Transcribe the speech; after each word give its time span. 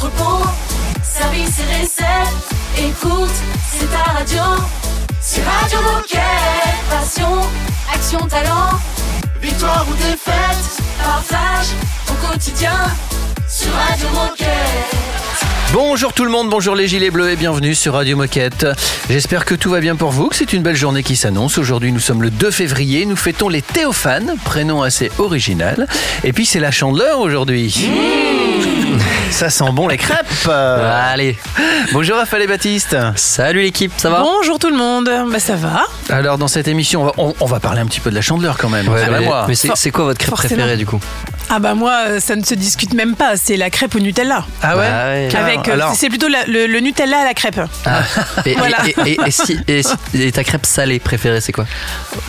entrepôt, 0.00 0.46
service 1.02 1.58
et 1.58 1.82
recettes. 1.82 2.48
Écoute, 2.78 3.30
c'est 3.70 3.90
ta 3.90 4.12
radio. 4.12 4.42
C'est 5.20 5.42
Radio 5.42 5.78
Moquette. 5.82 6.20
Passion, 6.88 7.40
action, 7.92 8.26
talent. 8.26 8.78
Victoire 9.42 9.86
ou 9.90 9.94
défaite, 9.96 10.82
partage 11.02 11.66
au 12.08 12.26
quotidien 12.26 12.72
sur 13.46 13.70
Radio 13.72 14.08
Moquette. 14.14 14.48
Bonjour 15.72 16.12
tout 16.12 16.24
le 16.24 16.30
monde, 16.30 16.48
bonjour 16.48 16.74
les 16.74 16.88
gilets 16.88 17.10
bleus 17.10 17.30
et 17.30 17.36
bienvenue 17.36 17.74
sur 17.74 17.92
Radio 17.94 18.16
Moquette. 18.16 18.66
J'espère 19.08 19.44
que 19.44 19.54
tout 19.54 19.70
va 19.70 19.80
bien 19.80 19.96
pour 19.96 20.10
vous, 20.10 20.28
que 20.28 20.36
c'est 20.36 20.52
une 20.52 20.62
belle 20.62 20.76
journée 20.76 21.02
qui 21.02 21.14
s'annonce. 21.14 21.58
Aujourd'hui 21.58 21.92
nous 21.92 22.00
sommes 22.00 22.22
le 22.22 22.30
2 22.30 22.50
février, 22.50 23.04
nous 23.04 23.16
fêtons 23.16 23.48
les 23.48 23.62
Théophanes, 23.62 24.34
prénom 24.44 24.82
assez 24.82 25.12
original. 25.18 25.86
Et 26.24 26.32
puis 26.32 26.46
c'est 26.46 26.58
la 26.58 26.70
chandeleur 26.70 27.20
aujourd'hui. 27.20 27.88
Ça 29.30 29.48
sent 29.48 29.70
bon 29.72 29.88
les 29.88 29.96
crêpes. 29.96 30.48
Allez. 30.48 31.38
Bonjour 31.92 32.16
Raphaël 32.16 32.42
et 32.42 32.46
Baptiste. 32.46 32.96
Salut 33.16 33.62
l'équipe, 33.62 33.92
ça 33.96 34.10
va 34.10 34.20
Bonjour 34.22 34.58
tout 34.58 34.68
le 34.70 34.76
monde, 34.76 35.10
bah 35.30 35.38
ça 35.40 35.56
va. 35.56 35.82
Alors 36.10 36.36
dans 36.36 36.48
cette 36.48 36.68
émission, 36.68 37.02
on 37.02 37.04
va, 37.06 37.12
on- 37.16 37.34
on 37.40 37.46
va 37.46 37.58
parler 37.60 37.80
un 37.80 37.86
petit 37.86 38.00
peu 38.00 38.10
de 38.10 38.14
la 38.14 38.20
chandeleur 38.20 38.58
quand 38.58 38.68
même. 38.68 38.88
Ouais, 38.88 39.06
mais, 39.48 39.54
c'est 39.54 39.70
c'est 39.76 39.90
quoi 39.90 40.04
votre 40.04 40.18
crêpe 40.18 40.30
Forcément. 40.30 40.56
préférée 40.56 40.76
du 40.76 40.84
coup? 40.86 41.00
Ah 41.52 41.58
bah 41.58 41.74
moi 41.74 41.92
euh, 42.06 42.20
ça 42.20 42.36
ne 42.36 42.44
se 42.44 42.54
discute 42.54 42.94
même 42.94 43.16
pas, 43.16 43.36
c'est 43.36 43.56
la 43.56 43.70
crêpe 43.70 43.94
au 43.94 43.98
Nutella. 43.98 44.44
Ah 44.62 44.76
ouais, 44.76 44.88
Bah 44.88 45.04
ouais. 45.08 45.28
Avec, 45.36 45.68
euh, 45.68 45.72
Alors, 45.74 45.94
c'est 45.94 46.08
plutôt 46.08 46.28
la- 46.28 46.44
le, 46.46 46.66
le 46.66 46.80
Nutella 46.80 47.18
à 47.20 47.24
la 47.24 47.34
crêpe. 47.34 47.60
Ah, 47.86 48.00
et, 48.46 48.52
et- 48.52 48.54
Voilà. 48.56 48.76
et, 48.86 49.10
et- 49.12 49.18
et 49.26 49.30
si, 49.30 49.58
et 49.66 49.82
si- 49.82 49.94
et 50.14 50.30
ta 50.32 50.44
crêpe 50.44 50.64
salée 50.66 50.98
préférée 51.00 51.40
c'est 51.40 51.52
quoi 51.52 51.66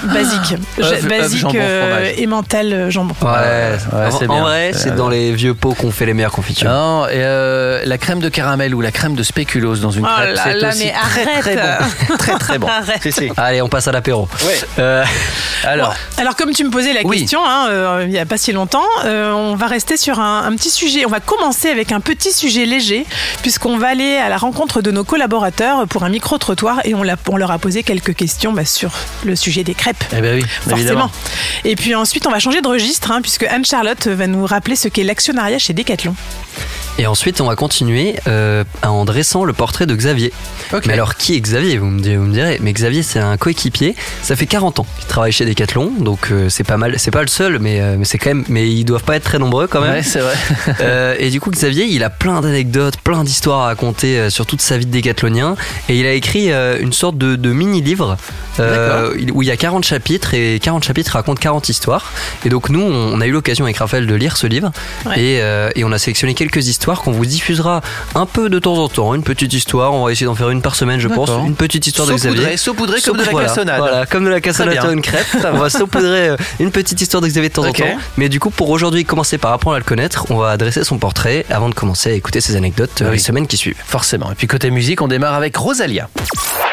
Basique. 0.03 0.55
Je- 0.79 0.83
œuf, 0.83 1.07
basique 1.07 1.39
jambon, 1.41 1.57
euh, 1.59 2.11
fromage. 2.17 2.89
jambon. 2.89 3.15
Ouais, 3.21 3.29
ouais, 3.29 4.05
en, 4.07 4.11
c'est 4.11 4.27
en 4.27 4.33
bien. 4.33 4.41
vrai, 4.43 4.71
c'est 4.73 4.91
Euh, 4.91 4.95
dans 4.95 5.09
les 5.09 5.31
vieux 5.33 5.53
pots 5.53 5.73
qu'on 5.73 5.91
fait 5.91 6.05
les 6.05 6.13
meilleures 6.13 6.31
confitures. 6.31 6.69
Non, 6.69 7.05
et 7.07 7.11
euh, 7.15 7.81
la 7.85 7.97
crème 7.97 8.19
de 8.19 8.29
caramel 8.29 8.73
ou 8.73 8.81
la 8.81 8.91
crème 8.91 9.15
de 9.15 9.23
spéculoos 9.23 9.77
dans 9.77 9.91
une 9.91 10.05
Oh 10.05 10.09
crêpe, 10.15 10.35
là 10.35 10.41
c'est 10.43 10.53
là, 10.55 10.67
aussi 10.69 10.85
mais 10.85 10.93
très 10.93 11.41
très 11.41 11.57
arrête. 11.59 11.81
bon. 12.09 12.17
très 12.17 12.37
très 12.39 12.57
bon. 12.57 12.67
Arrête. 12.67 13.01
Si, 13.03 13.11
si. 13.11 13.29
Allez, 13.37 13.61
on 13.61 13.69
passe 13.69 13.87
à 13.87 13.91
l'apéro. 13.91 14.27
Ouais. 14.45 14.59
Euh, 14.79 15.03
Alors, 15.63 15.89
Bon, 15.89 16.21
alors 16.21 16.35
comme 16.35 16.51
tu 16.53 16.63
me 16.63 16.71
posais 16.71 16.91
la 16.91 17.01
Oui. 17.03 17.19
question 17.19 17.41
hein, 17.45 17.67
euh, 17.69 18.01
il 18.05 18.09
n'y 18.09 18.17
a 18.17 18.25
pas 18.25 18.37
si 18.37 18.51
longtemps, 18.51 18.81
euh, 19.05 19.10
on 19.11 19.55
va 19.55 19.67
rester 19.67 19.97
sur 19.97 20.19
un, 20.19 20.43
un 20.45 20.55
petit 20.55 20.69
sujet. 20.69 21.05
On 21.05 21.09
va 21.09 21.19
commencer 21.19 21.69
avec 21.69 21.91
un 21.91 21.99
petit 21.99 22.31
sujet 22.31 22.65
léger 22.65 23.05
puisqu'on 23.41 23.77
va 23.77 23.89
aller 23.89 24.17
à 24.17 24.29
la 24.29 24.37
rencontre 24.37 24.81
de 24.81 24.91
nos 24.91 25.03
collaborateurs 25.03 25.87
pour 25.87 26.03
un 26.03 26.09
micro-trottoir 26.09 26.81
et 26.85 26.93
on, 26.93 27.03
leur 27.03 27.51
a 27.51 27.59
posé 27.59 27.83
quelques 27.83 28.15
questions 28.15 28.53
bah, 28.53 28.65
sur 28.65 28.91
le 29.25 29.35
sujet 29.35 29.63
des 29.63 29.73
crêpes. 29.73 30.03
eh 30.11 30.21
ben 30.21 30.35
oui, 30.35 30.45
évidemment. 30.71 31.09
Forcément. 31.09 31.11
Et 31.65 31.75
puis 31.75 31.95
ensuite, 31.95 32.27
on 32.27 32.31
va 32.31 32.39
changer 32.39 32.61
de 32.61 32.67
registre, 32.67 33.11
hein, 33.11 33.21
puisque 33.21 33.43
Anne-Charlotte 33.43 34.07
va 34.07 34.27
nous 34.27 34.45
rappeler 34.45 34.75
ce 34.75 34.87
qu'est 34.87 35.03
l'actionnariat 35.03 35.59
chez 35.59 35.73
Decathlon. 35.73 36.15
et 36.97 37.07
ensuite, 37.07 37.41
on 37.41 37.47
va 37.47 37.55
continuer 37.55 38.15
euh, 38.27 38.63
en 38.83 39.05
dressant 39.05 39.43
le 39.43 39.53
portrait 39.53 39.85
de 39.85 39.95
Xavier. 39.95 40.31
Mais 40.85 40.93
alors, 40.93 41.15
qui 41.15 41.35
est 41.35 41.41
Xavier 41.41 41.77
vous 41.77 41.87
me, 41.87 41.99
direz, 41.99 42.17
vous 42.17 42.25
me 42.25 42.33
direz. 42.33 42.57
Mais 42.61 42.73
Xavier, 42.73 43.03
c'est 43.03 43.19
un 43.19 43.37
coéquipier. 43.37 43.95
Ça 44.21 44.35
fait 44.35 44.45
40 44.45 44.79
ans 44.79 44.85
qu'il 44.99 45.07
travaille 45.07 45.31
chez 45.31 45.45
Decathlon, 45.45 45.91
donc 45.99 46.31
euh, 46.31 46.49
c'est 46.49 46.63
pas 46.63 46.77
mal. 46.77 46.95
C'est 46.97 47.11
pas 47.11 47.21
le 47.21 47.27
seul, 47.27 47.59
mais, 47.59 47.81
euh, 47.81 47.95
mais 47.97 48.05
c'est 48.05 48.17
quand 48.17 48.29
même. 48.29 48.45
Mais 48.49 48.69
ils 48.69 48.85
doivent 49.01 49.05
pas 49.07 49.15
être 49.15 49.23
très 49.23 49.39
nombreux 49.39 49.67
quand 49.67 49.81
même. 49.81 49.91
Ouais, 49.93 50.03
c'est 50.03 50.19
vrai. 50.19 50.33
Euh, 50.81 51.15
et 51.19 51.29
du 51.29 51.39
coup, 51.39 51.51
Xavier, 51.51 51.85
il 51.85 52.03
a 52.03 52.09
plein 52.09 52.41
d'anecdotes, 52.41 52.97
plein 52.97 53.23
d'histoires 53.23 53.61
à 53.61 53.65
raconter 53.65 54.17
euh, 54.17 54.29
sur 54.29 54.45
toute 54.45 54.61
sa 54.61 54.77
vie 54.77 54.85
de 54.85 54.91
décathlonien. 54.91 55.55
Et 55.89 55.99
il 55.99 56.05
a 56.05 56.13
écrit 56.13 56.51
euh, 56.51 56.77
une 56.79 56.93
sorte 56.93 57.17
de, 57.17 57.35
de 57.35 57.51
mini-livre 57.51 58.17
euh, 58.59 59.13
il- 59.19 59.31
où 59.31 59.41
il 59.41 59.47
y 59.47 59.51
a 59.51 59.57
40 59.57 59.83
chapitres 59.83 60.33
et 60.33 60.59
40 60.61 60.83
chapitres 60.83 61.11
racontent 61.13 61.39
40 61.39 61.69
histoires. 61.69 62.11
Et 62.45 62.49
donc, 62.49 62.69
nous, 62.69 62.81
on, 62.81 63.19
a 63.21 63.27
eu 63.27 63.31
l'occasion 63.31 63.65
avec 63.65 63.77
Raphaël 63.77 64.07
de 64.07 64.15
lire 64.15 64.37
ce 64.37 64.47
livre. 64.47 64.71
Ouais. 65.05 65.19
Et, 65.19 65.41
euh, 65.41 65.69
et 65.75 65.83
on 65.83 65.91
a 65.91 65.97
sélectionné 65.99 66.33
quelques 66.33 66.67
histoires 66.67 67.01
qu'on 67.01 67.11
vous 67.11 67.25
diffusera 67.25 67.81
un 68.15 68.25
peu 68.25 68.49
de 68.49 68.59
temps 68.59 68.77
en 68.77 68.87
temps. 68.87 69.13
Une 69.13 69.23
petite 69.23 69.53
histoire, 69.53 69.93
on 69.93 70.05
va 70.05 70.11
essayer 70.11 70.25
d'en 70.25 70.35
faire 70.35 70.49
une 70.49 70.61
par 70.61 70.75
semaine, 70.75 70.99
je 70.99 71.07
pense. 71.07 71.29
Une 71.45 71.55
petite 71.55 71.85
histoire 71.87 72.07
de 72.07 72.13
Xavier. 72.13 72.57
Saupoudré, 72.57 72.99
saupoudré 72.99 73.01
comme 73.01 73.17
de 73.17 73.23
la 73.23 73.31
Voilà, 73.31 73.47
cassonade. 73.47 73.77
Voilà, 73.77 74.05
comme 74.05 74.25
de 74.25 74.29
la 74.29 74.41
cassonade 74.41 74.79
sur 74.79 74.89
une 74.91 75.01
crêpe. 75.01 75.27
on 75.53 75.57
va 75.57 75.69
saupoudrer 75.69 76.31
une 76.59 76.71
petite 76.71 77.01
histoire 77.01 77.21
de 77.21 77.27
Xavier 77.27 77.49
de 77.49 77.53
temps 77.53 77.65
en 77.65 77.73
temps. 77.73 77.83
Mais 78.17 78.29
du 78.29 78.39
coup, 78.39 78.49
pour 78.49 78.69
aujourd'hui 78.81 79.05
commencer 79.05 79.37
par 79.37 79.53
apprendre 79.53 79.75
à 79.75 79.79
le 79.79 79.85
connaître, 79.85 80.25
on 80.31 80.37
va 80.37 80.57
dresser 80.57 80.83
son 80.83 80.97
portrait 80.97 81.45
avant 81.51 81.69
de 81.69 81.75
commencer 81.75 82.09
à 82.09 82.13
écouter 82.13 82.41
ses 82.41 82.55
anecdotes 82.55 83.03
euh, 83.03 83.05
Oui. 83.05 83.11
les 83.11 83.17
semaines 83.19 83.45
qui 83.45 83.55
suivent. 83.55 83.77
Forcément. 83.85 84.31
Et 84.31 84.35
puis 84.35 84.47
côté 84.47 84.71
musique, 84.71 85.03
on 85.03 85.07
démarre 85.07 85.35
avec 85.35 85.55
Rosalia. 85.55 86.09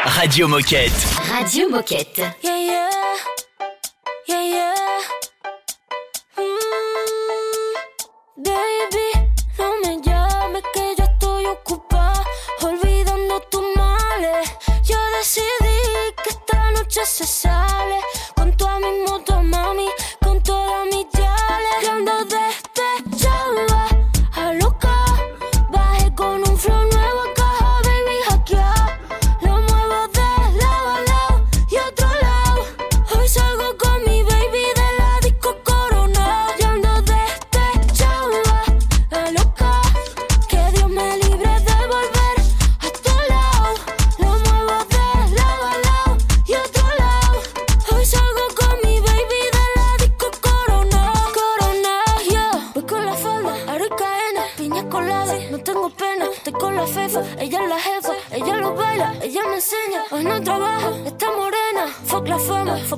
Radio 0.05 0.49
Moquette. 0.49 0.91
Radio 1.39 1.69
Moquette. 1.69 2.17
Yeah, 2.43 2.57
yeah. 2.59 2.89
Yeah, 4.27 4.37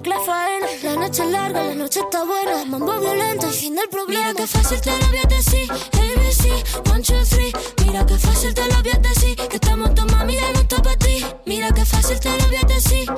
la 0.07 0.21
faena. 0.21 0.67
La 0.83 0.97
noche 0.97 1.23
es 1.23 1.31
larga, 1.31 1.65
la 1.65 1.75
noche 1.75 2.01
está 2.01 2.25
buena. 2.25 2.65
Mambo 2.65 2.99
violento 3.01 3.49
y 3.49 3.53
fin 3.53 3.75
del 3.75 3.89
problema. 3.89 4.29
Mira 4.29 4.35
que 4.35 4.47
fácil 4.47 4.81
te 4.81 4.91
lo 4.91 5.07
voy 5.09 5.19
a 5.19 5.29
decir. 5.29 5.71
ABC, 5.71 6.91
one, 6.91 7.03
two, 7.03 7.25
three. 7.25 7.53
Mira 7.85 8.07
que 8.07 8.19
fácil 8.19 8.55
te 8.55 8.67
lo 8.67 8.83
voy 8.83 8.93
a 8.93 8.99
decir. 8.99 9.37
Que 9.37 9.57
estamos 9.57 9.95
tu 9.95 10.05
mami 10.07 10.35
ya 10.35 10.53
no 10.53 10.61
está 10.61 10.83
para 10.83 10.97
ti. 10.97 11.25
Mira 11.47 11.71
que 11.73 11.85
fácil 11.85 12.19
te 12.21 12.31
lo 12.31 12.47
voy 12.47 12.57
a 12.57 12.67
decir. 12.67 13.09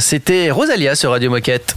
C'était 0.00 0.50
Rosalia 0.50 0.94
sur 0.94 1.10
Radio 1.10 1.30
Moquette. 1.30 1.74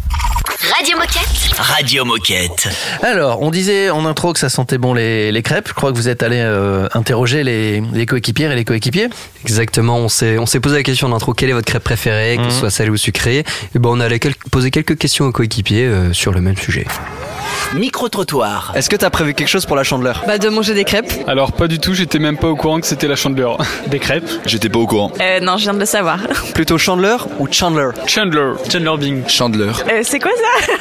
Radio 0.78 0.98
Moquette. 0.98 1.58
Radio 1.58 2.06
Moquette. 2.06 2.68
Alors, 3.02 3.42
on 3.42 3.50
disait 3.52 3.90
en 3.90 4.06
intro 4.06 4.32
que 4.34 4.40
ça 4.40 4.50
sentait 4.50 4.78
bon 4.78 4.94
les, 4.94 5.32
les 5.32 5.42
crêpes. 5.42 5.68
Je 5.70 5.74
crois 5.74 5.92
que 5.92 5.98
vous 5.98 6.08
êtes 6.08 6.22
allé 6.24 6.38
euh, 6.40 6.88
interroger 6.94 7.44
les, 7.44 7.82
les 7.94 8.06
coéquipières 8.06 8.52
et 8.52 8.56
les 8.56 8.66
coéquipiers. 8.66 9.10
Exactement, 9.44 9.98
on 9.98 10.10
s'est, 10.10 10.38
on 10.38 10.46
s'est 10.46 10.60
posé 10.60 10.76
la 10.78 10.84
question 10.84 11.08
en 11.08 11.14
intro 11.16 11.34
quelle 11.34 11.50
est 11.50 11.54
votre 11.54 11.68
crêpe 11.68 11.84
préférée, 11.84 12.38
que 12.38 12.44
Mhm. 12.44 12.52
ce 12.52 12.60
soit 12.60 12.70
salée 12.70 12.90
ou 12.90 12.98
sucrée? 12.98 13.40
Et 13.76 13.80
ben 13.80 13.90
on 13.90 14.00
allait 14.00 14.20
quel- 14.20 14.36
poser 14.52 14.70
quelques 14.72 14.98
questions 14.98 15.26
aux 15.26 15.32
coéquipiers 15.32 15.86
euh, 15.86 16.14
sur 16.14 16.32
le 16.32 16.42
même 16.42 16.58
sujet. 16.58 16.86
Micro-trottoir. 17.76 18.72
Est-ce 18.76 18.90
que 18.90 18.96
t'as 18.96 19.10
prévu 19.10 19.34
quelque 19.34 19.50
chose 19.50 19.66
pour 19.66 19.76
la 19.76 19.84
chandeleur 19.84 20.24
Bah 20.26 20.38
de 20.38 20.48
manger 20.48 20.74
des 20.74 20.86
crêpes. 20.86 21.12
Alors 21.28 21.52
pas 21.52 21.68
du 21.68 21.78
tout, 21.80 21.94
j'étais 21.94 22.20
même 22.20 22.38
pas 22.38 22.48
au 22.48 22.56
courant 22.56 22.80
que 22.80 22.88
c'était 22.88 23.08
la 23.08 23.18
chandeleur. 23.18 23.58
Des 23.88 24.00
crêpes 24.00 24.30
J'étais 24.46 24.70
pas 24.70 24.80
au 24.80 24.88
courant. 24.88 25.12
Euh, 25.20 25.40
non, 25.42 25.58
je 25.58 25.64
viens 25.64 25.74
de 25.74 25.80
le 25.80 25.86
savoir. 25.86 26.20
Plutôt 26.54 26.78
chandeleur 26.78 27.28
ou 27.40 27.48
chandler 27.52 27.90
Chandler. 28.08 28.54
Chandler 28.72 28.98
Bing. 28.98 29.28
Chandler. 29.28 29.72
Euh, 29.92 30.02
c'est 30.04 30.20
quoi 30.20 30.32
ça 30.68 30.72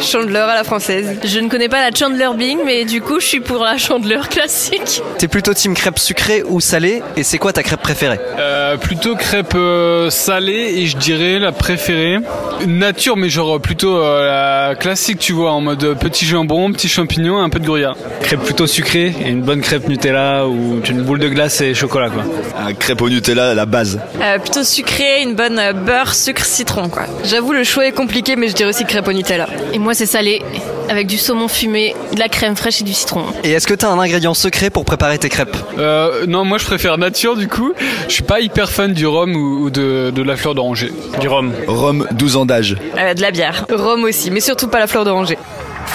Chandler 0.00 0.36
à 0.38 0.54
la 0.54 0.62
française. 0.64 1.18
Je 1.24 1.40
ne 1.40 1.48
connais 1.48 1.68
pas 1.68 1.80
la 1.80 1.90
Chandler 1.94 2.28
Bing, 2.36 2.58
mais 2.64 2.84
du 2.84 3.00
coup, 3.00 3.18
je 3.18 3.26
suis 3.26 3.40
pour 3.40 3.64
la 3.64 3.76
Chandler 3.76 4.20
classique. 4.30 5.02
T'es 5.18 5.26
plutôt 5.26 5.52
team 5.54 5.74
crêpe 5.74 5.98
sucrée 5.98 6.44
ou 6.46 6.60
salée 6.60 7.02
Et 7.16 7.24
c'est 7.24 7.38
quoi 7.38 7.52
ta 7.52 7.64
crêpe 7.64 7.82
préférée? 7.82 8.20
Euh, 8.38 8.57
plutôt 8.76 9.14
crêpe 9.16 9.54
euh, 9.54 10.10
salée 10.10 10.74
et 10.76 10.86
je 10.86 10.96
dirais 10.96 11.38
la 11.38 11.52
préférée. 11.52 12.18
Nature 12.66 13.16
mais 13.16 13.28
genre 13.28 13.60
plutôt 13.60 13.96
euh, 13.96 14.68
la 14.68 14.74
classique 14.74 15.18
tu 15.18 15.32
vois 15.32 15.52
en 15.52 15.60
mode 15.60 15.96
petit 15.98 16.26
jambon, 16.26 16.72
petit 16.72 16.88
champignon, 16.88 17.38
un 17.40 17.48
peu 17.48 17.60
de 17.60 17.66
gruyère. 17.66 17.94
Crêpe 18.22 18.42
plutôt 18.42 18.66
sucrée 18.66 19.14
et 19.24 19.28
une 19.28 19.42
bonne 19.42 19.60
crêpe 19.60 19.88
Nutella 19.88 20.46
ou 20.46 20.80
une 20.88 21.02
boule 21.02 21.20
de 21.20 21.28
glace 21.28 21.60
et 21.60 21.74
chocolat 21.74 22.10
quoi. 22.10 22.24
Un 22.58 22.74
crêpe 22.74 23.00
au 23.00 23.08
Nutella, 23.08 23.54
la 23.54 23.66
base. 23.66 24.00
Euh, 24.20 24.38
plutôt 24.38 24.64
sucré, 24.64 25.22
une 25.22 25.34
bonne 25.34 25.58
euh, 25.58 25.72
beurre, 25.72 26.14
sucre, 26.14 26.44
citron 26.44 26.88
quoi. 26.88 27.04
J'avoue 27.24 27.52
le 27.52 27.64
choix 27.64 27.86
est 27.86 27.92
compliqué 27.92 28.36
mais 28.36 28.48
je 28.48 28.54
dirais 28.54 28.70
aussi 28.70 28.84
crêpe 28.84 29.06
au 29.06 29.12
Nutella. 29.12 29.46
Et 29.72 29.78
moi, 29.78 29.94
c'est 29.94 30.06
salé, 30.06 30.42
avec 30.88 31.06
du 31.06 31.18
saumon 31.18 31.48
fumé, 31.48 31.94
de 32.12 32.18
la 32.18 32.28
crème 32.28 32.56
fraîche 32.56 32.80
et 32.80 32.84
du 32.84 32.92
citron. 32.94 33.24
Et 33.44 33.52
est-ce 33.52 33.66
que 33.66 33.74
t'as 33.74 33.88
un 33.88 33.98
ingrédient 33.98 34.34
secret 34.34 34.70
pour 34.70 34.84
préparer 34.84 35.18
tes 35.18 35.28
crêpes? 35.28 35.56
Euh, 35.78 36.24
non 36.26 36.44
moi 36.44 36.58
je 36.58 36.64
préfère 36.64 36.98
nature 36.98 37.36
du 37.36 37.46
coup. 37.46 37.72
Je 38.08 38.14
suis 38.14 38.22
pas 38.22 38.40
hyper 38.40 38.57
fan 38.66 38.92
du 38.92 39.06
rhum 39.06 39.36
ou, 39.36 39.64
ou 39.64 39.70
de, 39.70 40.10
de 40.14 40.22
la 40.22 40.36
fleur 40.36 40.54
d'oranger. 40.54 40.92
Du 41.20 41.28
rhum. 41.28 41.52
Rome, 41.66 42.06
12 42.12 42.36
ans 42.36 42.46
d'âge. 42.46 42.76
Euh, 42.98 43.14
de 43.14 43.20
la 43.22 43.30
bière. 43.30 43.64
Rhum 43.70 44.04
aussi, 44.04 44.30
mais 44.30 44.40
surtout 44.40 44.68
pas 44.68 44.78
la 44.78 44.86
fleur 44.86 45.04
d'oranger. 45.04 45.38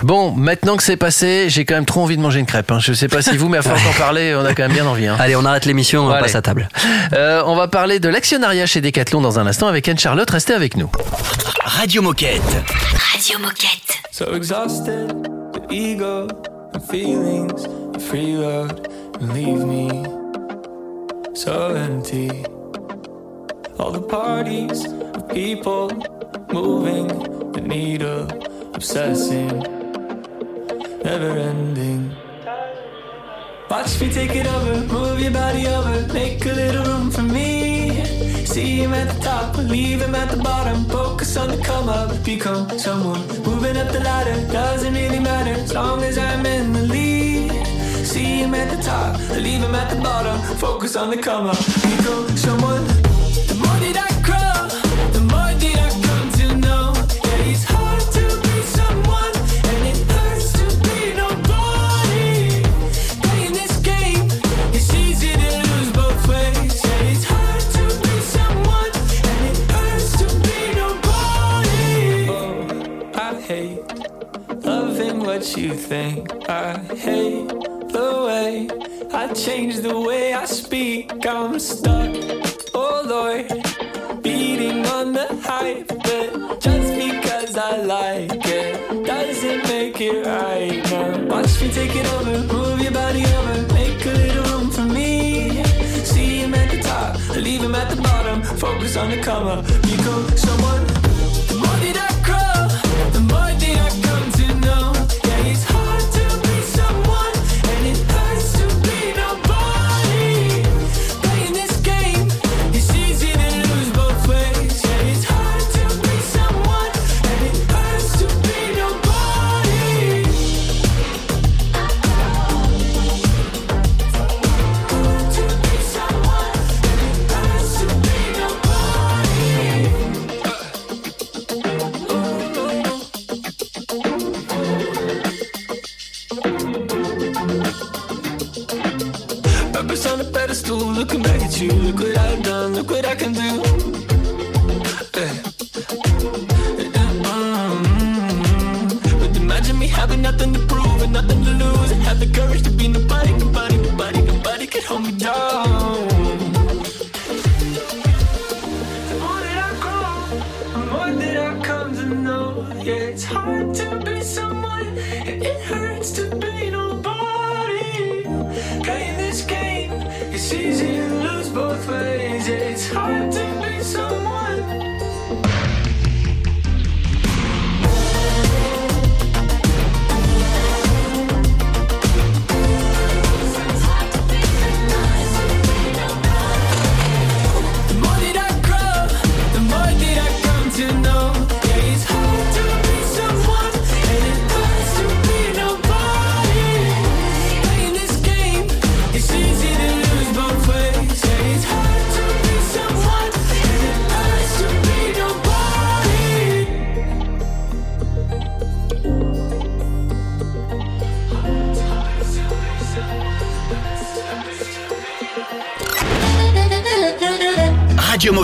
Bon, 0.03 0.31
maintenant 0.31 0.75
que 0.75 0.83
c'est 0.83 0.97
passé, 0.97 1.45
j'ai 1.49 1.65
quand 1.65 1.75
même 1.75 1.85
trop 1.85 2.01
envie 2.01 2.17
de 2.17 2.21
manger 2.21 2.39
une 2.39 2.45
crêpe. 2.45 2.71
hein. 2.71 2.79
Je 2.79 2.93
sais 2.93 3.07
pas 3.07 3.21
si 3.21 3.37
vous, 3.37 3.47
mais 3.47 3.59
à 3.59 3.61
force 3.61 3.83
d'en 3.83 3.91
parler, 3.97 4.35
on 4.35 4.43
a 4.43 4.53
quand 4.53 4.63
même 4.63 4.73
bien 4.73 4.85
envie. 4.87 5.05
hein. 5.07 5.15
Allez, 5.19 5.35
on 5.35 5.45
arrête 5.45 5.65
l'émission, 5.65 6.05
on 6.05 6.09
Allez. 6.09 6.21
passe 6.23 6.35
à 6.35 6.41
table. 6.41 6.67
Euh, 7.13 7.43
on 7.45 7.55
va 7.55 7.67
parler 7.67 7.99
de 7.99 8.09
l'actionnariat 8.09 8.65
chez 8.65 8.81
Decathlon 8.81 9.21
dans 9.21 9.39
un 9.39 9.45
instant 9.47 9.67
avec 9.67 9.87
Anne-Charlotte. 9.87 10.29
Restez 10.29 10.53
avec 10.53 10.77
nous. 10.77 10.89
Radio 11.63 12.01
Moquette. 12.01 12.41
Radio 13.13 13.39
Moquette. 13.39 14.01
So 14.11 14.33
exhausted, 14.35 15.09
the 15.53 15.71
ego 15.73 16.27
and 16.73 16.79
feelings, 16.89 17.63
the 17.93 17.99
free 17.99 18.35
leave 19.33 19.63
me 19.65 20.03
so 21.33 21.73
empty. 21.75 22.45
All 23.79 23.91
the 23.91 24.01
parties 24.01 24.85
of 24.85 25.27
people 25.29 25.89
moving 26.51 27.07
the 27.51 27.61
needle, 27.61 28.27
obsessing, 28.73 29.59
never 31.03 31.31
ending. 31.37 32.15
Watch 33.69 33.99
me 33.99 34.11
take 34.11 34.35
it 34.35 34.45
over, 34.45 34.93
move 34.93 35.19
your 35.19 35.31
body 35.31 35.67
over, 35.67 36.13
make 36.13 36.45
a 36.45 36.53
little 36.53 36.85
room 36.85 37.09
for 37.09 37.23
me. 37.23 38.05
See 38.45 38.83
him 38.83 38.93
at 38.93 39.15
the 39.15 39.19
top, 39.21 39.57
leave 39.57 40.01
him 40.01 40.13
at 40.13 40.29
the 40.29 40.37
bottom. 40.37 40.85
Focus 40.85 41.35
on 41.37 41.49
the 41.49 41.57
come 41.57 41.89
up, 41.89 42.23
become 42.23 42.69
someone. 42.77 43.25
Moving 43.43 43.77
up 43.77 43.91
the 43.91 44.01
ladder, 44.01 44.35
doesn't 44.51 44.93
really 44.93 45.19
matter 45.19 45.53
as 45.53 45.73
long 45.73 46.03
as 46.03 46.19
I'm 46.19 46.45
in 46.45 46.73
the 46.73 46.81
lead. 46.83 47.72
See 48.03 48.41
him 48.43 48.53
at 48.53 48.69
the 48.69 48.83
top, 48.83 49.17
leave 49.31 49.61
him 49.61 49.73
at 49.73 49.89
the 49.89 49.99
bottom. 50.01 50.39
Focus 50.57 50.95
on 50.95 51.09
the 51.09 51.17
come 51.17 51.47
up, 51.47 51.57
become 51.57 52.27
someone. 52.37 52.85
The 53.47 53.55
more 53.55 53.79
that 53.79 53.97
I 53.97 54.11
grow, 54.21 54.67
the 55.13 55.21
more 55.21 55.53
that 55.63 55.77
I 55.79 55.89
come 56.07 56.29
to 56.39 56.55
know. 56.57 56.93
Yeah, 57.25 57.51
it's 57.51 57.63
hard 57.63 58.01
to 58.17 58.23
be 58.43 58.61
someone, 58.77 59.33
and 59.71 59.87
it 59.87 59.97
hurts 60.11 60.51
to 60.59 60.65
be 60.85 61.13
nobody. 61.15 62.61
Playing 63.23 63.53
this 63.53 63.77
game, 63.79 64.27
it's 64.75 64.93
easy 64.93 65.31
to 65.33 65.49
lose 65.69 65.91
both 65.91 66.27
ways. 66.27 66.83
Yeah, 66.83 67.11
it's 67.13 67.23
hard 67.23 67.63
to 67.77 67.83
be 68.03 68.15
someone, 68.35 68.93
and 69.29 69.41
it 69.49 69.57
hurts 69.71 70.11
to 70.19 70.27
be 70.45 70.59
nobody. 70.75 72.27
Oh, 72.29 72.43
I 73.15 73.41
hate 73.41 73.81
loving 74.63 75.19
what 75.19 75.57
you 75.57 75.73
think. 75.73 76.29
I 76.49 76.77
hate 76.95 77.51
I 78.45 79.31
change 79.33 79.77
the 79.77 79.97
way 79.97 80.33
I 80.33 80.43
speak. 80.43 81.25
I'm 81.25 81.57
stuck, 81.59 82.13
oh 82.73 83.01
Lord, 83.05 83.47
beating 84.21 84.85
on 84.87 85.13
the 85.13 85.27
hype. 85.41 85.87
But 85.87 86.59
just 86.59 86.93
because 86.93 87.55
I 87.55 87.77
like 87.83 88.45
it 88.45 89.05
doesn't 89.05 89.63
make 89.69 90.01
it 90.01 90.25
right. 90.25 90.83
Now, 90.91 91.25
watch 91.27 91.61
me 91.61 91.71
take 91.71 91.95
it 91.95 92.05
over, 92.15 92.53
move 92.53 92.81
your 92.81 92.91
body 92.91 93.23
over, 93.23 93.73
make 93.73 94.05
a 94.05 94.11
little 94.11 94.59
room 94.59 94.71
for 94.71 94.87
me. 94.93 95.63
See 96.03 96.39
him 96.39 96.53
at 96.53 96.69
the 96.69 96.81
top, 96.81 97.17
leave 97.37 97.61
him 97.61 97.75
at 97.75 97.89
the 97.95 98.01
bottom. 98.01 98.43
Focus 98.43 98.97
on 98.97 99.09
the 99.09 99.21
come 99.21 99.47
up, 99.47 99.65
become 99.83 100.27
someone. 100.35 100.92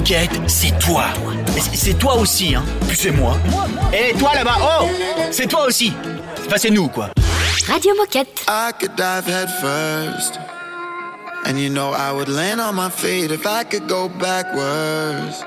Radio 0.09 0.39
Moquette, 0.39 0.49
c'est 0.49 0.79
toi. 0.79 1.03
C'est 1.71 1.93
toi 1.99 2.15
aussi, 2.15 2.55
hein. 2.55 2.63
Puis 2.87 2.97
c'est 2.97 3.11
moi. 3.11 3.37
Et 3.93 4.17
toi 4.17 4.33
là-bas, 4.33 4.57
oh 4.59 4.87
C'est 5.29 5.45
toi 5.45 5.67
aussi. 5.67 5.93
Enfin, 6.47 6.55
c'est 6.57 6.71
nous, 6.71 6.87
quoi. 6.87 7.09
Radio 7.67 7.93
Moquette. 7.95 8.43
I 8.47 8.71
could 8.79 8.95
dive 8.95 9.27
head 9.27 9.49
first. 9.61 10.39
And 11.45 11.59
you 11.59 11.69
know 11.69 11.93
I 11.93 12.11
would 12.11 12.27
land 12.27 12.59
on 12.59 12.73
my 12.73 12.89
feet 12.89 13.29
if 13.29 13.45
I 13.45 13.63
could 13.63 13.87
go 13.87 14.09
backwards. 14.09 15.43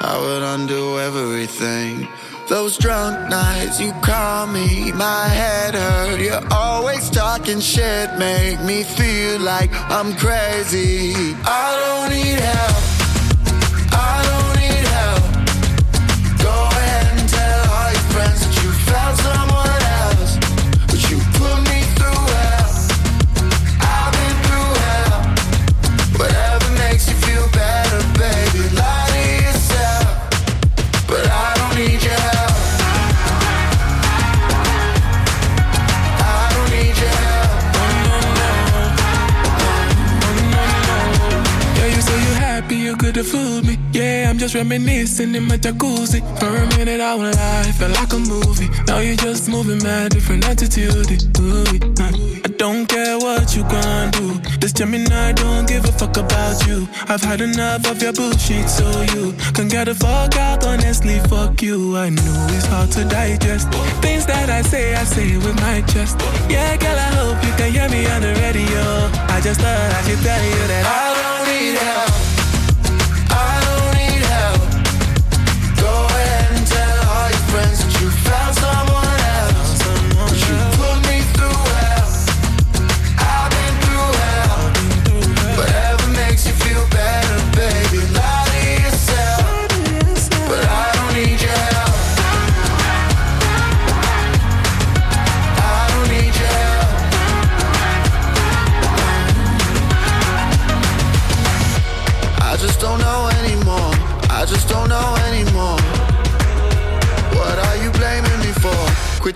I 0.00 0.18
would 0.20 0.42
undo 0.44 1.00
everything. 1.00 2.06
Those 2.48 2.78
drunk 2.78 3.28
nights 3.28 3.80
you 3.80 3.92
call 4.02 4.46
me, 4.46 4.92
my 4.92 5.26
head 5.26 5.74
hurt. 5.74 6.20
You're 6.20 6.46
always 6.52 7.10
talking 7.10 7.58
shit, 7.58 8.08
make 8.18 8.60
me 8.62 8.84
feel 8.84 9.40
like 9.40 9.70
I'm 9.90 10.14
crazy. 10.14 11.34
I 11.44 12.06
don't 12.06 12.12
need 12.14 12.38
help. 12.38 12.83
Reminiscing 44.54 45.34
in 45.34 45.44
my 45.44 45.56
jacuzzi. 45.56 46.20
For 46.38 46.46
a 46.46 46.66
minute, 46.78 47.00
I 47.00 47.14
won't 47.14 47.36
lie, 47.36 47.72
felt 47.72 47.92
like 47.92 48.12
a 48.12 48.18
movie. 48.18 48.68
Now 48.86 48.98
you're 48.98 49.16
just 49.16 49.48
moving 49.48 49.82
mad, 49.82 50.12
different 50.12 50.46
attitude. 50.48 51.10
Ooh, 51.40 51.64
I 52.44 52.48
don't 52.56 52.86
care 52.86 53.18
what 53.18 53.54
you 53.56 53.62
gonna 53.64 54.10
do. 54.12 54.38
This 54.60 54.72
Gemini 54.72 55.32
don't 55.32 55.66
give 55.66 55.84
a 55.84 55.92
fuck 55.92 56.16
about 56.16 56.66
you. 56.66 56.88
I've 57.08 57.22
had 57.22 57.40
enough 57.40 57.86
of 57.90 58.00
your 58.00 58.12
bullshit, 58.12 58.68
so 58.68 58.86
you 59.14 59.32
can 59.52 59.68
get 59.68 59.86
the 59.86 59.94
fuck 59.94 60.36
out. 60.36 60.64
Honestly, 60.64 61.18
fuck 61.30 61.60
you. 61.60 61.96
I 61.96 62.10
know 62.10 62.46
it's 62.50 62.66
hard 62.66 62.90
to 62.92 63.04
digest. 63.04 63.68
Things 64.02 64.26
that 64.26 64.50
I 64.50 64.62
say, 64.62 64.94
I 64.94 65.04
say 65.04 65.36
with 65.36 65.56
my 65.56 65.82
chest. 65.82 66.20
Yeah, 66.48 66.76
girl, 66.76 66.98
I 66.98 67.10
hope 67.18 67.44
you 67.44 67.52
can 67.58 67.72
hear 67.72 67.88
me 67.88 68.06
on 68.06 68.22
the 68.22 68.34
radio. 68.40 68.82
I 69.34 69.40
just 69.42 69.60
thought 69.60 69.92
I 69.98 70.02
should 70.06 70.22
tell 70.22 70.44
you 70.44 70.66
that 70.68 70.84
I 70.86 71.04
don't 71.18 71.44
need 71.48 71.78
help. 71.78 72.33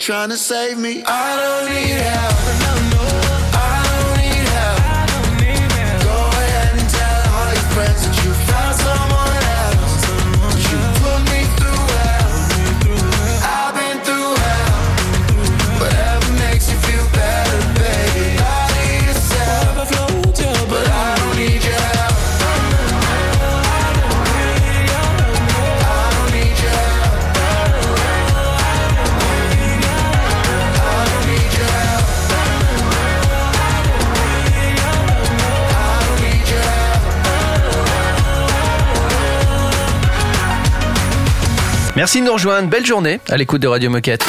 Trying 0.08 0.30
to 0.30 0.38
save 0.38 0.78
me. 0.78 1.02
I 1.04 1.36
don't 1.36 1.74
need 1.74 2.00
help. 2.00 2.47
Merci 41.98 42.20
de 42.20 42.26
nous 42.26 42.32
rejoindre. 42.32 42.68
Belle 42.68 42.86
journée 42.86 43.18
à 43.28 43.36
l'écoute 43.36 43.60
de 43.60 43.66
Radio 43.66 43.90
Moquette. 43.90 44.24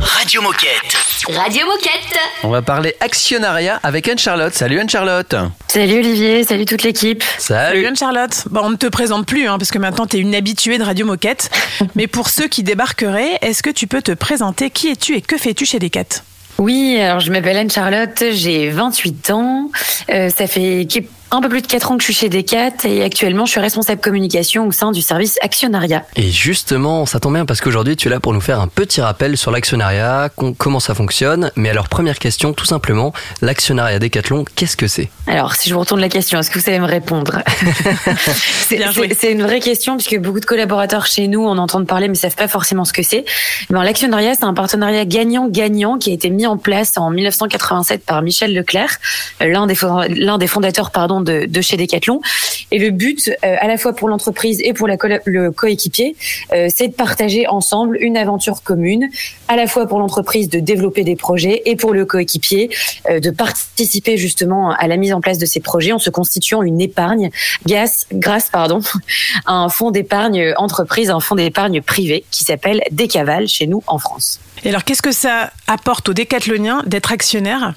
Radio 0.00 0.42
Moquette. 0.42 1.28
Radio 1.28 1.64
Moquette. 1.64 2.18
On 2.42 2.48
va 2.48 2.60
parler 2.60 2.96
actionnariat 2.98 3.78
avec 3.84 4.08
Anne-Charlotte. 4.08 4.52
Salut 4.52 4.80
Anne-Charlotte. 4.80 5.32
Salut 5.68 6.00
Olivier, 6.00 6.42
salut 6.42 6.64
toute 6.64 6.82
l'équipe. 6.82 7.22
Salut 7.38 7.86
Anne-Charlotte. 7.86 8.48
Bon, 8.50 8.62
on 8.64 8.70
ne 8.70 8.74
te 8.74 8.88
présente 8.88 9.26
plus, 9.26 9.46
hein, 9.46 9.58
parce 9.58 9.70
que 9.70 9.78
maintenant 9.78 10.08
tu 10.08 10.16
es 10.16 10.20
une 10.20 10.34
habituée 10.34 10.76
de 10.78 10.82
Radio 10.82 11.06
Moquette. 11.06 11.50
Mais 11.94 12.08
pour 12.08 12.30
ceux 12.30 12.48
qui 12.48 12.64
débarqueraient, 12.64 13.38
est-ce 13.42 13.62
que 13.62 13.70
tu 13.70 13.86
peux 13.86 14.02
te 14.02 14.10
présenter? 14.10 14.68
Qui 14.70 14.88
es-tu 14.88 15.14
et 15.14 15.22
que 15.22 15.38
fais-tu 15.38 15.66
chez 15.66 15.78
Decat? 15.78 16.24
Oui, 16.58 16.98
alors 17.00 17.20
je 17.20 17.30
m'appelle 17.30 17.58
Anne-Charlotte, 17.58 18.24
j'ai 18.32 18.70
28 18.70 19.30
ans. 19.30 19.70
Euh, 20.10 20.30
ça 20.36 20.48
fait 20.48 20.84
un 21.30 21.40
peu 21.42 21.48
plus 21.48 21.60
de 21.62 21.66
4 21.66 21.90
ans 21.92 21.96
que 21.96 22.02
je 22.02 22.06
suis 22.06 22.14
chez 22.14 22.28
Decat 22.30 22.70
et 22.84 23.02
actuellement 23.02 23.44
je 23.44 23.50
suis 23.52 23.60
responsable 23.60 24.00
communication 24.00 24.66
au 24.66 24.72
sein 24.72 24.92
du 24.92 25.02
service 25.02 25.36
actionnariat. 25.42 26.04
Et 26.16 26.30
justement, 26.30 27.04
ça 27.06 27.20
tombe 27.20 27.34
bien 27.34 27.44
parce 27.44 27.60
qu'aujourd'hui 27.60 27.96
tu 27.96 28.08
es 28.08 28.10
là 28.10 28.18
pour 28.20 28.32
nous 28.32 28.40
faire 28.40 28.60
un 28.60 28.68
petit 28.68 29.00
rappel 29.00 29.36
sur 29.36 29.50
l'actionnariat, 29.50 30.30
com- 30.34 30.54
comment 30.56 30.80
ça 30.80 30.94
fonctionne. 30.94 31.50
Mais 31.56 31.68
alors 31.70 31.88
première 31.88 32.18
question, 32.18 32.52
tout 32.54 32.64
simplement, 32.64 33.12
l'actionnariat 33.42 33.98
Decathlon, 33.98 34.44
qu'est-ce 34.56 34.76
que 34.76 34.86
c'est? 34.86 35.10
Alors, 35.26 35.54
si 35.54 35.68
je 35.68 35.74
vous 35.74 35.80
retourne 35.80 36.00
la 36.00 36.08
question, 36.08 36.38
est-ce 36.38 36.50
que 36.50 36.58
vous 36.58 36.64
savez 36.64 36.78
me 36.78 36.86
répondre? 36.86 37.42
C'est 38.68 39.32
une 39.32 39.42
vraie 39.42 39.60
question 39.60 39.96
puisque 39.96 40.18
beaucoup 40.18 40.40
de 40.40 40.46
collaborateurs 40.46 41.06
chez 41.06 41.28
nous 41.28 41.46
en 41.46 41.58
entendent 41.58 41.86
parler 41.86 42.08
mais 42.08 42.14
savent 42.14 42.34
pas 42.36 42.48
forcément 42.48 42.84
ce 42.84 42.92
que 42.92 43.02
c'est. 43.02 43.24
Ben, 43.70 43.82
l'actionnariat, 43.82 44.34
c'est 44.34 44.44
un 44.44 44.54
partenariat 44.54 45.04
gagnant-gagnant 45.04 45.98
qui 45.98 46.10
a 46.10 46.12
été 46.14 46.30
mis 46.30 46.46
en 46.46 46.56
place 46.56 46.96
en 46.96 47.10
1987 47.10 48.04
par 48.04 48.22
Michel 48.22 48.54
Leclerc, 48.54 48.98
l'un 49.40 49.66
des, 49.66 49.74
fond- 49.74 50.04
l'un 50.08 50.38
des 50.38 50.46
fondateurs 50.46 50.90
pardon 50.90 51.17
de, 51.20 51.60
chez 51.60 51.76
Decathlon. 51.76 52.20
Et 52.70 52.78
le 52.78 52.90
but, 52.90 53.28
euh, 53.28 53.56
à 53.60 53.66
la 53.66 53.76
fois 53.76 53.94
pour 53.94 54.08
l'entreprise 54.08 54.60
et 54.62 54.72
pour 54.72 54.88
le 54.88 55.50
coéquipier, 55.50 56.16
euh, 56.52 56.68
c'est 56.74 56.88
de 56.88 56.92
partager 56.92 57.46
ensemble 57.46 57.98
une 58.00 58.16
aventure 58.16 58.62
commune, 58.62 59.08
à 59.48 59.56
la 59.56 59.66
fois 59.66 59.86
pour 59.86 59.98
l'entreprise 59.98 60.48
de 60.48 60.60
développer 60.60 61.04
des 61.04 61.16
projets 61.16 61.62
et 61.64 61.76
pour 61.76 61.94
le 61.94 62.04
coéquipier 62.04 62.70
euh, 63.08 63.20
de 63.20 63.30
participer 63.30 64.16
justement 64.16 64.70
à 64.70 64.86
la 64.86 64.96
mise 64.96 65.12
en 65.12 65.20
place 65.20 65.38
de 65.38 65.46
ces 65.46 65.60
projets 65.60 65.92
en 65.92 65.98
se 65.98 66.10
constituant 66.10 66.62
une 66.62 66.80
épargne 66.80 67.30
grâce, 67.66 68.06
grâce 68.12 68.50
pardon, 68.50 68.80
à 69.46 69.54
un 69.54 69.68
fonds 69.68 69.90
d'épargne 69.90 70.54
entreprise, 70.56 71.10
un 71.10 71.20
fonds 71.20 71.34
d'épargne 71.34 71.80
privé 71.82 72.24
qui 72.30 72.44
s'appelle 72.44 72.82
Décaval 72.90 73.48
chez 73.48 73.66
nous 73.66 73.82
en 73.86 73.98
France. 73.98 74.40
Et 74.64 74.70
alors, 74.70 74.84
qu'est-ce 74.84 75.02
que 75.02 75.12
ça 75.12 75.50
apporte 75.66 76.08
aux 76.08 76.14
décathloniens 76.14 76.82
d'être 76.86 77.12
actionnaire 77.12 77.74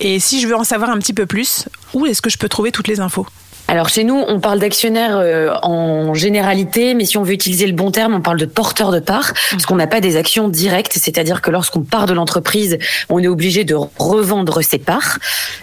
Et 0.00 0.18
si 0.18 0.40
je 0.40 0.48
veux 0.48 0.56
en 0.56 0.64
savoir 0.64 0.90
un 0.90 0.98
petit 0.98 1.12
peu 1.12 1.26
plus, 1.26 1.66
où 1.92 2.06
est-ce 2.06 2.22
que 2.22 2.30
je 2.30 2.38
peux 2.38 2.48
trouver 2.48 2.72
toutes 2.72 2.83
les 2.88 3.00
infos. 3.00 3.26
Alors 3.66 3.88
chez 3.88 4.04
nous, 4.04 4.22
on 4.28 4.40
parle 4.40 4.58
d'actionnaires 4.58 5.16
euh, 5.16 5.54
en 5.62 6.12
généralité, 6.12 6.92
mais 6.92 7.06
si 7.06 7.16
on 7.16 7.22
veut 7.22 7.32
utiliser 7.32 7.66
le 7.66 7.72
bon 7.72 7.90
terme, 7.90 8.14
on 8.14 8.20
parle 8.20 8.38
de 8.38 8.44
porteurs 8.44 8.92
de 8.92 9.00
parts, 9.00 9.32
parce 9.50 9.64
qu'on 9.64 9.76
n'a 9.76 9.86
pas 9.86 10.00
des 10.00 10.16
actions 10.16 10.48
directes, 10.48 10.98
c'est-à-dire 11.00 11.40
que 11.40 11.50
lorsqu'on 11.50 11.80
part 11.80 12.04
de 12.04 12.12
l'entreprise, 12.12 12.78
on 13.08 13.20
est 13.20 13.26
obligé 13.26 13.64
de 13.64 13.74
revendre 13.98 14.62
ses 14.62 14.78
parts, 14.78 15.18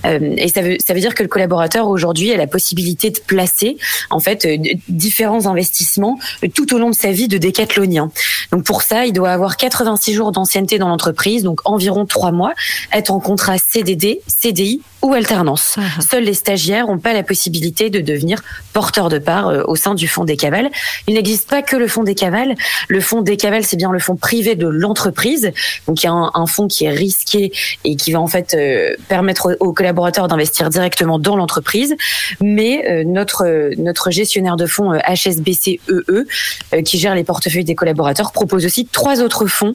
Euh, 0.05 0.33
et 0.37 0.47
ça 0.47 0.61
veut 0.61 0.77
ça 0.83 0.93
veut 0.95 0.99
dire 0.99 1.13
que 1.13 1.21
le 1.21 1.29
collaborateur 1.29 1.87
aujourd'hui 1.87 2.31
a 2.31 2.37
la 2.37 2.47
possibilité 2.47 3.11
de 3.11 3.19
placer 3.19 3.77
en 4.09 4.19
fait 4.19 4.45
euh, 4.45 4.57
différents 4.87 5.45
investissements 5.45 6.17
tout 6.55 6.73
au 6.73 6.79
long 6.79 6.89
de 6.89 6.95
sa 6.95 7.11
vie 7.11 7.27
de 7.27 7.37
décathlonien. 7.37 8.09
Donc 8.51 8.63
pour 8.63 8.81
ça, 8.81 9.05
il 9.05 9.13
doit 9.13 9.29
avoir 9.29 9.57
86 9.57 10.13
jours 10.13 10.31
d'ancienneté 10.31 10.79
dans 10.79 10.87
l'entreprise, 10.87 11.43
donc 11.43 11.59
environ 11.65 12.05
trois 12.05 12.31
mois, 12.31 12.53
être 12.91 13.11
en 13.11 13.19
contrat 13.19 13.57
CDD, 13.59 14.21
CDI 14.27 14.81
ou 15.01 15.13
alternance. 15.13 15.77
Seuls 16.09 16.23
les 16.23 16.33
stagiaires 16.33 16.87
n'ont 16.87 16.99
pas 16.99 17.13
la 17.13 17.23
possibilité 17.23 17.89
de 17.89 18.01
devenir 18.01 18.41
porteurs 18.73 19.09
de 19.09 19.17
part 19.17 19.47
euh, 19.47 19.63
au 19.65 19.75
sein 19.75 19.95
du 19.95 20.07
fonds 20.07 20.25
des 20.25 20.37
cavales. 20.37 20.69
Il 21.07 21.15
n'existe 21.15 21.49
pas 21.49 21.61
que 21.61 21.75
le 21.75 21.87
fonds 21.87 22.03
des 22.03 22.15
cavales. 22.15 22.55
Le 22.87 23.01
fonds 23.01 23.21
des 23.21 23.37
cavales, 23.37 23.63
c'est 23.63 23.77
bien 23.77 23.91
le 23.91 23.99
fonds 23.99 24.15
privé 24.15 24.55
de 24.55 24.67
l'entreprise. 24.67 25.51
Donc 25.87 26.03
il 26.03 26.05
y 26.05 26.09
a 26.09 26.13
un, 26.13 26.45
fonds 26.45 26.67
qui 26.67 26.85
est 26.85 26.91
risqué 26.91 27.51
et 27.83 27.95
qui 27.95 28.11
va 28.11 28.19
en 28.19 28.27
fait 28.27 28.53
euh, 28.53 28.95
permettre 29.07 29.57
aux, 29.59 29.73
collaborateurs 29.73 30.27
d'investir 30.27 30.69
directement 30.69 31.17
dans 31.17 31.35
l'entreprise. 31.35 31.95
Mais 32.39 32.85
euh, 32.89 33.03
notre 33.03 33.71
notre 33.77 34.11
gestionnaire 34.11 34.57
de 34.57 34.65
fonds 34.65 34.93
HSBC 34.93 35.79
EE, 35.89 36.81
qui 36.83 36.97
gère 36.99 37.15
les 37.15 37.23
portefeuilles 37.23 37.63
des 37.63 37.75
collaborateurs, 37.75 38.31
propose 38.31 38.65
aussi 38.65 38.85
trois 38.85 39.21
autres 39.21 39.47
fonds. 39.47 39.73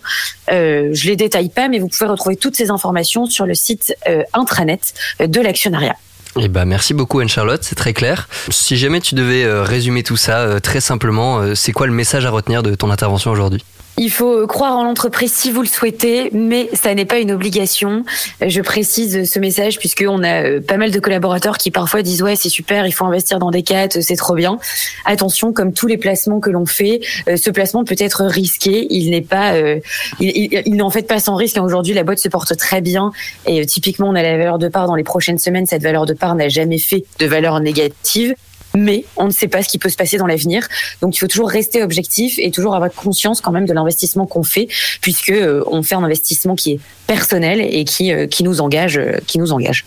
je 0.49 1.07
les 1.07 1.17
détaille 1.17 1.49
pas, 1.49 1.69
mais 1.69 1.79
vous 1.79 1.89
pouvez 1.89 2.09
retrouver 2.09 2.37
toutes 2.37 2.57
ces 2.57 2.71
informations 2.71 3.27
sur 3.27 3.47
le 3.47 3.55
site 3.55 3.97
intranet 4.33 4.93
de 5.21 5.41
l'actionnariat. 5.41 5.97
Eh 6.39 6.49
ben, 6.49 6.67
merci 6.67 6.93
beaucoup 6.93 7.21
Anne-Charlotte, 7.21 7.63
c'est 7.63 7.77
très 7.77 7.95
clair. 7.95 8.29
Si 8.51 8.77
jamais 8.77 9.01
tu 9.01 9.15
devais 9.15 9.45
euh, 9.45 9.63
résumer 9.63 10.03
tout 10.03 10.19
ça 10.19 10.41
euh, 10.41 10.61
très 10.61 10.81
simplement, 10.81 11.39
euh, 11.39 11.55
c'est 11.55 11.73
quoi 11.73 11.87
le 11.87 11.95
message 11.95 12.27
à 12.27 12.31
retenir 12.31 12.63
de 12.63 12.75
ton 12.75 12.91
intervention 12.91 13.31
aujourd'hui? 13.31 13.65
Il 13.99 14.11
faut 14.11 14.47
croire 14.47 14.77
en 14.77 14.85
l'entreprise 14.85 15.33
si 15.33 15.51
vous 15.51 15.63
le 15.63 15.69
souhaitez, 15.69 16.31
mais 16.33 16.69
ça 16.75 16.95
n'est 16.95 17.05
pas 17.07 17.19
une 17.19 17.33
obligation. 17.33 18.05
Je 18.47 18.61
précise 18.61 19.31
ce 19.31 19.39
message 19.39 19.79
puisqu'on 19.79 20.23
a 20.23 20.43
euh, 20.43 20.61
pas 20.61 20.77
mal 20.77 20.91
de 20.91 21.01
collaborateurs 21.01 21.57
qui 21.57 21.71
parfois 21.71 22.03
disent 22.03 22.23
ouais 22.23 22.37
c'est 22.37 22.51
super, 22.51 22.87
il 22.87 22.93
faut 22.93 23.07
investir 23.07 23.39
dans 23.39 23.51
des 23.51 23.63
CAT, 23.63 24.01
c'est 24.01 24.17
trop 24.17 24.35
bien. 24.35 24.59
Attention, 25.05 25.53
comme 25.53 25.73
tous 25.73 25.87
les 25.87 25.97
placements 25.97 26.41
que 26.41 26.51
l'on 26.51 26.67
fait, 26.67 27.01
euh, 27.29 27.37
ce 27.37 27.51
placement 27.51 27.85
peut 27.85 27.97
être 27.99 28.25
risqué. 28.25 28.87
Il 28.91 29.11
n'est 29.11 29.23
pas, 29.23 29.55
euh, 29.55 29.81
il, 30.21 30.63
il, 30.67 30.77
n'en 30.77 30.91
fait 30.91 31.07
pas 31.07 31.19
sans 31.19 31.35
risque. 31.35 31.57
Aujourd'hui, 31.57 31.95
la 31.95 32.05
boîte 32.05 32.19
se 32.19 32.29
porte 32.29 32.57
très 32.57 32.83
bien 32.83 33.13
et 33.47 33.65
typiquement 33.65 34.09
on 34.09 34.15
a 34.15 34.23
la 34.23 34.37
valeur 34.37 34.59
de 34.59 34.69
part 34.69 34.87
dans 34.87 34.95
les 34.95 35.05
prochaines 35.05 35.39
semaines. 35.39 35.67
Cette 35.67 35.83
valeur 35.83 36.05
de 36.05 36.13
part 36.13 36.35
n'a 36.35 36.49
jamais 36.49 36.79
fait 36.79 37.05
de 37.19 37.27
valeur 37.27 37.61
négative 37.61 38.35
mais 38.77 39.05
on 39.17 39.27
ne 39.27 39.31
sait 39.31 39.49
pas 39.49 39.63
ce 39.63 39.69
qui 39.69 39.79
peut 39.79 39.89
se 39.89 39.97
passer 39.97 40.19
dans 40.19 40.27
l'avenir. 40.27 40.69
Donc 41.01 41.17
il 41.17 41.19
faut 41.19 41.27
toujours 41.27 41.51
rester 41.51 41.83
objectif 41.83 42.39
et 42.39 42.51
toujours 42.51 42.75
avoir 42.75 42.93
conscience 42.93 43.41
quand 43.41 43.53
même 43.53 43.67
de 43.67 43.73
l'investissement 43.73 44.27
qu'on 44.27 44.45
fait, 44.45 44.69
puisque 45.01 45.31
euh, 45.31 45.65
on 45.67 45.83
fait 45.83 45.95
un 45.95 46.05
investissement 46.05 46.55
qui 46.55 46.73
est 46.73 46.81
personnel 47.07 47.61
et 47.61 47.85
qui 47.85 48.13
euh, 48.13 48.27
qui 48.27 48.43
nous 48.43 48.61
engage, 48.61 48.99
euh, 48.99 49.19
qui 49.27 49.39
nous 49.39 49.53
engage. 49.53 49.85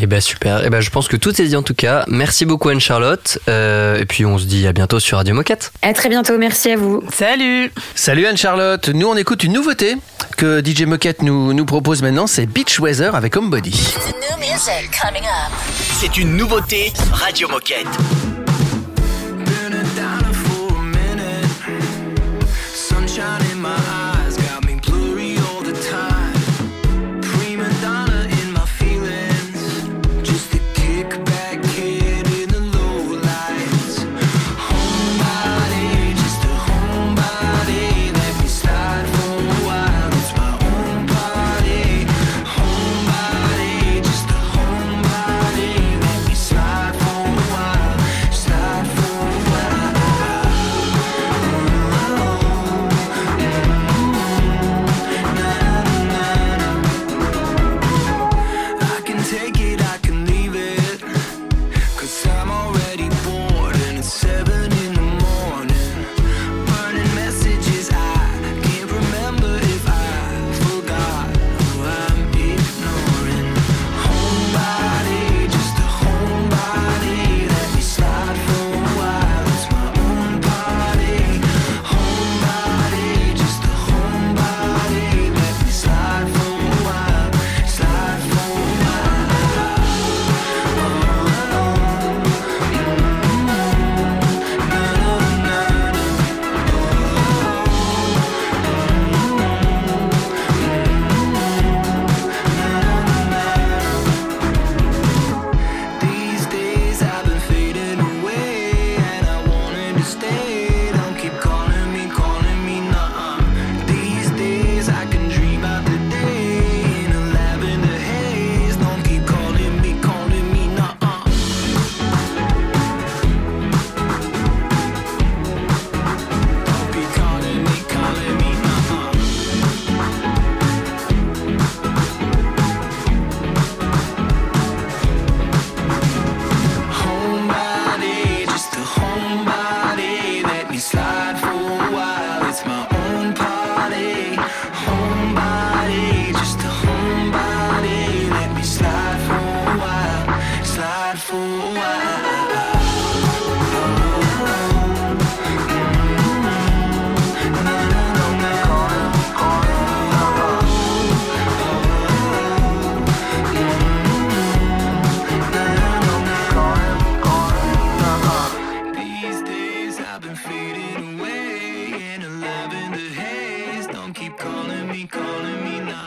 Eh 0.00 0.06
ben 0.06 0.20
super. 0.20 0.62
Et 0.62 0.66
eh 0.66 0.70
ben 0.70 0.80
je 0.80 0.90
pense 0.90 1.08
que 1.08 1.16
tout 1.16 1.40
est 1.40 1.46
dit 1.46 1.56
en 1.56 1.62
tout 1.62 1.74
cas. 1.74 2.04
Merci 2.08 2.44
beaucoup 2.44 2.68
Anne 2.68 2.80
Charlotte. 2.80 3.38
et 3.48 4.04
puis 4.08 4.24
on 4.24 4.38
se 4.38 4.44
dit 4.44 4.66
à 4.66 4.72
bientôt 4.72 5.00
sur 5.00 5.18
Radio 5.18 5.34
Moquette. 5.34 5.72
À 5.82 5.92
très 5.92 6.08
bientôt. 6.08 6.38
Merci 6.38 6.72
à 6.72 6.76
vous. 6.76 7.02
Salut. 7.12 7.72
Salut 7.94 8.26
Anne 8.26 8.36
Charlotte. 8.36 8.88
Nous 8.88 9.06
on 9.06 9.16
écoute 9.16 9.44
une 9.44 9.52
nouveauté 9.52 9.96
que 10.36 10.62
DJ 10.64 10.82
Moquette 10.82 11.22
nous 11.22 11.52
nous 11.52 11.64
propose 11.64 12.02
maintenant. 12.02 12.26
C'est 12.26 12.46
Beach 12.46 12.78
Weather 12.80 13.14
avec 13.14 13.36
Homebody. 13.36 13.94
C'est 16.00 16.16
une 16.16 16.36
nouveauté 16.36 16.92
Radio 17.12 17.48
Moquette. 17.48 17.86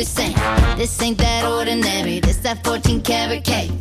the 0.00 0.06
same. 0.06 0.78
This 0.78 1.02
ain't 1.02 1.18
that 1.18 1.44
ordinary, 1.44 2.20
this 2.20 2.38
that 2.38 2.64
14 2.64 3.02
karat 3.02 3.44
cake. 3.44 3.79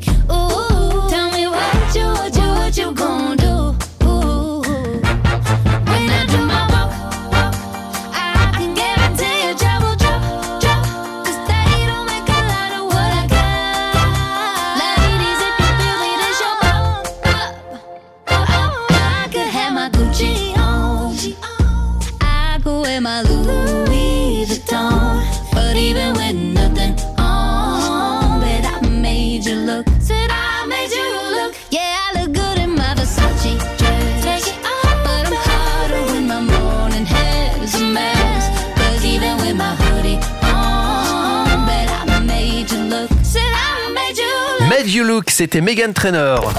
You 44.90 45.04
Look, 45.04 45.30
c'était 45.30 45.62
Megan 45.62 45.94
Trainor. 45.94 46.52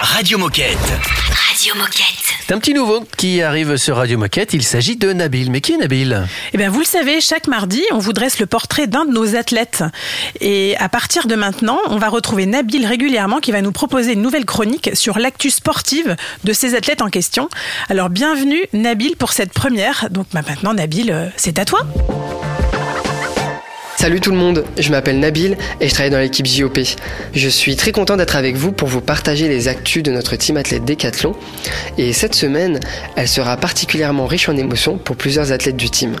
Radio 0.00 0.38
Moquette. 0.38 0.78
Radio 1.48 1.74
Moquette. 1.74 2.04
C'est 2.46 2.54
un 2.54 2.58
petit 2.58 2.74
nouveau 2.74 3.04
qui 3.16 3.42
arrive 3.42 3.76
sur 3.76 3.96
Radio 3.96 4.18
Moquette. 4.18 4.52
Il 4.52 4.62
s'agit 4.62 4.94
de 4.94 5.12
Nabil. 5.12 5.50
Mais 5.50 5.60
qui 5.60 5.72
est 5.72 5.78
Nabil? 5.78 6.28
Eh 6.52 6.58
bien, 6.58 6.70
vous 6.70 6.78
le 6.78 6.84
savez, 6.84 7.20
chaque 7.20 7.48
mardi, 7.48 7.82
on 7.90 7.98
vous 7.98 8.12
dresse 8.12 8.38
le 8.38 8.46
portrait 8.46 8.86
d'un 8.86 9.04
de 9.04 9.10
nos 9.10 9.34
athlètes. 9.34 9.82
Et 10.40 10.76
à 10.78 10.88
partir 10.88 11.26
de 11.26 11.34
maintenant, 11.34 11.78
on 11.88 11.96
va 11.96 12.08
retrouver 12.08 12.46
Nabil 12.46 12.86
régulièrement 12.86 13.40
qui 13.40 13.50
va 13.50 13.62
nous 13.62 13.72
proposer 13.72 14.12
une 14.12 14.22
nouvelle 14.22 14.44
chronique 14.44 14.90
sur 14.94 15.18
l'actu 15.18 15.50
sportive 15.50 16.14
de 16.44 16.52
ces 16.52 16.76
athlètes 16.76 17.02
en 17.02 17.10
question. 17.10 17.48
Alors, 17.88 18.10
bienvenue 18.10 18.62
Nabil 18.72 19.16
pour 19.16 19.32
cette 19.32 19.52
première. 19.52 20.08
Donc 20.10 20.26
bah, 20.32 20.42
maintenant, 20.46 20.74
Nabil, 20.74 21.10
euh, 21.10 21.26
c'est 21.36 21.58
à 21.58 21.64
toi. 21.64 21.80
Salut 24.02 24.18
tout 24.18 24.32
le 24.32 24.36
monde, 24.36 24.64
je 24.80 24.90
m'appelle 24.90 25.20
Nabil 25.20 25.56
et 25.80 25.88
je 25.88 25.94
travaille 25.94 26.10
dans 26.10 26.18
l'équipe 26.18 26.44
JOP. 26.44 26.76
Je 27.34 27.48
suis 27.48 27.76
très 27.76 27.92
content 27.92 28.16
d'être 28.16 28.34
avec 28.34 28.56
vous 28.56 28.72
pour 28.72 28.88
vous 28.88 29.00
partager 29.00 29.46
les 29.46 29.68
actus 29.68 30.02
de 30.02 30.10
notre 30.10 30.34
team 30.34 30.56
athlète 30.56 30.84
Décathlon. 30.84 31.36
Et 31.98 32.12
cette 32.12 32.34
semaine, 32.34 32.80
elle 33.14 33.28
sera 33.28 33.56
particulièrement 33.56 34.26
riche 34.26 34.48
en 34.48 34.56
émotions 34.56 34.98
pour 34.98 35.14
plusieurs 35.14 35.52
athlètes 35.52 35.76
du 35.76 35.88
team. 35.88 36.16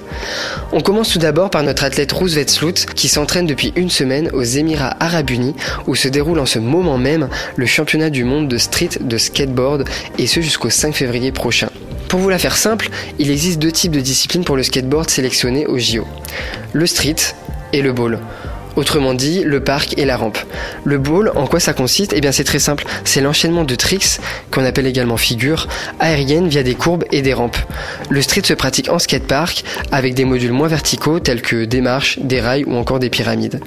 On 0.70 0.80
commence 0.80 1.10
tout 1.10 1.18
d'abord 1.18 1.50
par 1.50 1.64
notre 1.64 1.82
athlète 1.82 2.12
Roos 2.12 2.28
Vetsloot 2.28 2.86
qui 2.94 3.08
s'entraîne 3.08 3.46
depuis 3.46 3.72
une 3.74 3.90
semaine 3.90 4.30
aux 4.32 4.44
Émirats 4.44 4.96
Arabes 5.00 5.30
Unis 5.30 5.56
où 5.88 5.96
se 5.96 6.06
déroule 6.06 6.38
en 6.38 6.46
ce 6.46 6.60
moment 6.60 6.98
même 6.98 7.28
le 7.56 7.66
championnat 7.66 8.10
du 8.10 8.22
monde 8.22 8.46
de 8.46 8.58
street 8.58 8.90
de 9.00 9.18
skateboard 9.18 9.88
et 10.18 10.28
ce 10.28 10.40
jusqu'au 10.40 10.70
5 10.70 10.94
février 10.94 11.32
prochain. 11.32 11.68
Pour 12.06 12.20
vous 12.20 12.28
la 12.28 12.38
faire 12.38 12.56
simple, 12.56 12.90
il 13.18 13.28
existe 13.28 13.58
deux 13.58 13.72
types 13.72 13.90
de 13.90 14.00
disciplines 14.00 14.44
pour 14.44 14.54
le 14.54 14.62
skateboard 14.62 15.10
sélectionnés 15.10 15.66
au 15.66 15.78
JO. 15.78 16.06
Le 16.74 16.86
street 16.86 17.16
et 17.72 17.82
le 17.82 17.92
bowl. 17.92 18.18
Autrement 18.76 19.14
dit, 19.14 19.42
le 19.44 19.62
parc 19.62 19.98
et 19.98 20.04
la 20.04 20.16
rampe. 20.16 20.38
Le 20.84 20.98
bowl, 20.98 21.32
en 21.34 21.46
quoi 21.46 21.60
ça 21.60 21.72
consiste? 21.72 22.12
Eh 22.14 22.20
bien 22.20 22.32
c'est 22.32 22.44
très 22.44 22.58
simple, 22.58 22.84
c'est 23.04 23.20
l'enchaînement 23.20 23.64
de 23.64 23.74
tricks, 23.74 24.18
qu'on 24.50 24.64
appelle 24.64 24.86
également 24.86 25.16
figures, 25.16 25.68
aériennes 26.00 26.48
via 26.48 26.62
des 26.62 26.74
courbes 26.74 27.04
et 27.12 27.22
des 27.22 27.34
rampes. 27.34 27.58
Le 28.08 28.22
street 28.22 28.42
se 28.44 28.54
pratique 28.54 28.88
en 28.88 28.98
skatepark 28.98 29.64
avec 29.90 30.14
des 30.14 30.24
modules 30.24 30.52
moins 30.52 30.68
verticaux 30.68 31.20
tels 31.20 31.42
que 31.42 31.64
des 31.64 31.80
marches, 31.80 32.18
des 32.20 32.40
rails 32.40 32.64
ou 32.64 32.74
encore 32.76 32.98
des 32.98 33.10
pyramides. 33.10 33.60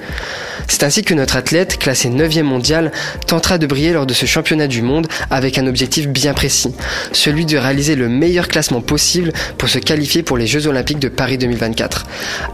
C'est 0.67 0.83
ainsi 0.83 1.03
que 1.03 1.13
notre 1.13 1.35
athlète, 1.35 1.77
classé 1.77 2.09
9e 2.09 2.41
mondial, 2.41 2.91
tentera 3.27 3.57
de 3.57 3.67
briller 3.67 3.93
lors 3.93 4.07
de 4.07 4.13
ce 4.13 4.25
championnat 4.25 4.67
du 4.67 4.81
monde 4.81 5.07
avec 5.29 5.57
un 5.57 5.67
objectif 5.67 6.07
bien 6.07 6.33
précis, 6.33 6.73
celui 7.11 7.45
de 7.45 7.57
réaliser 7.57 7.95
le 7.95 8.09
meilleur 8.09 8.47
classement 8.47 8.81
possible 8.81 9.31
pour 9.57 9.69
se 9.69 9.77
qualifier 9.77 10.23
pour 10.23 10.37
les 10.37 10.47
Jeux 10.47 10.67
Olympiques 10.67 10.99
de 10.99 11.09
Paris 11.09 11.37
2024. 11.37 12.05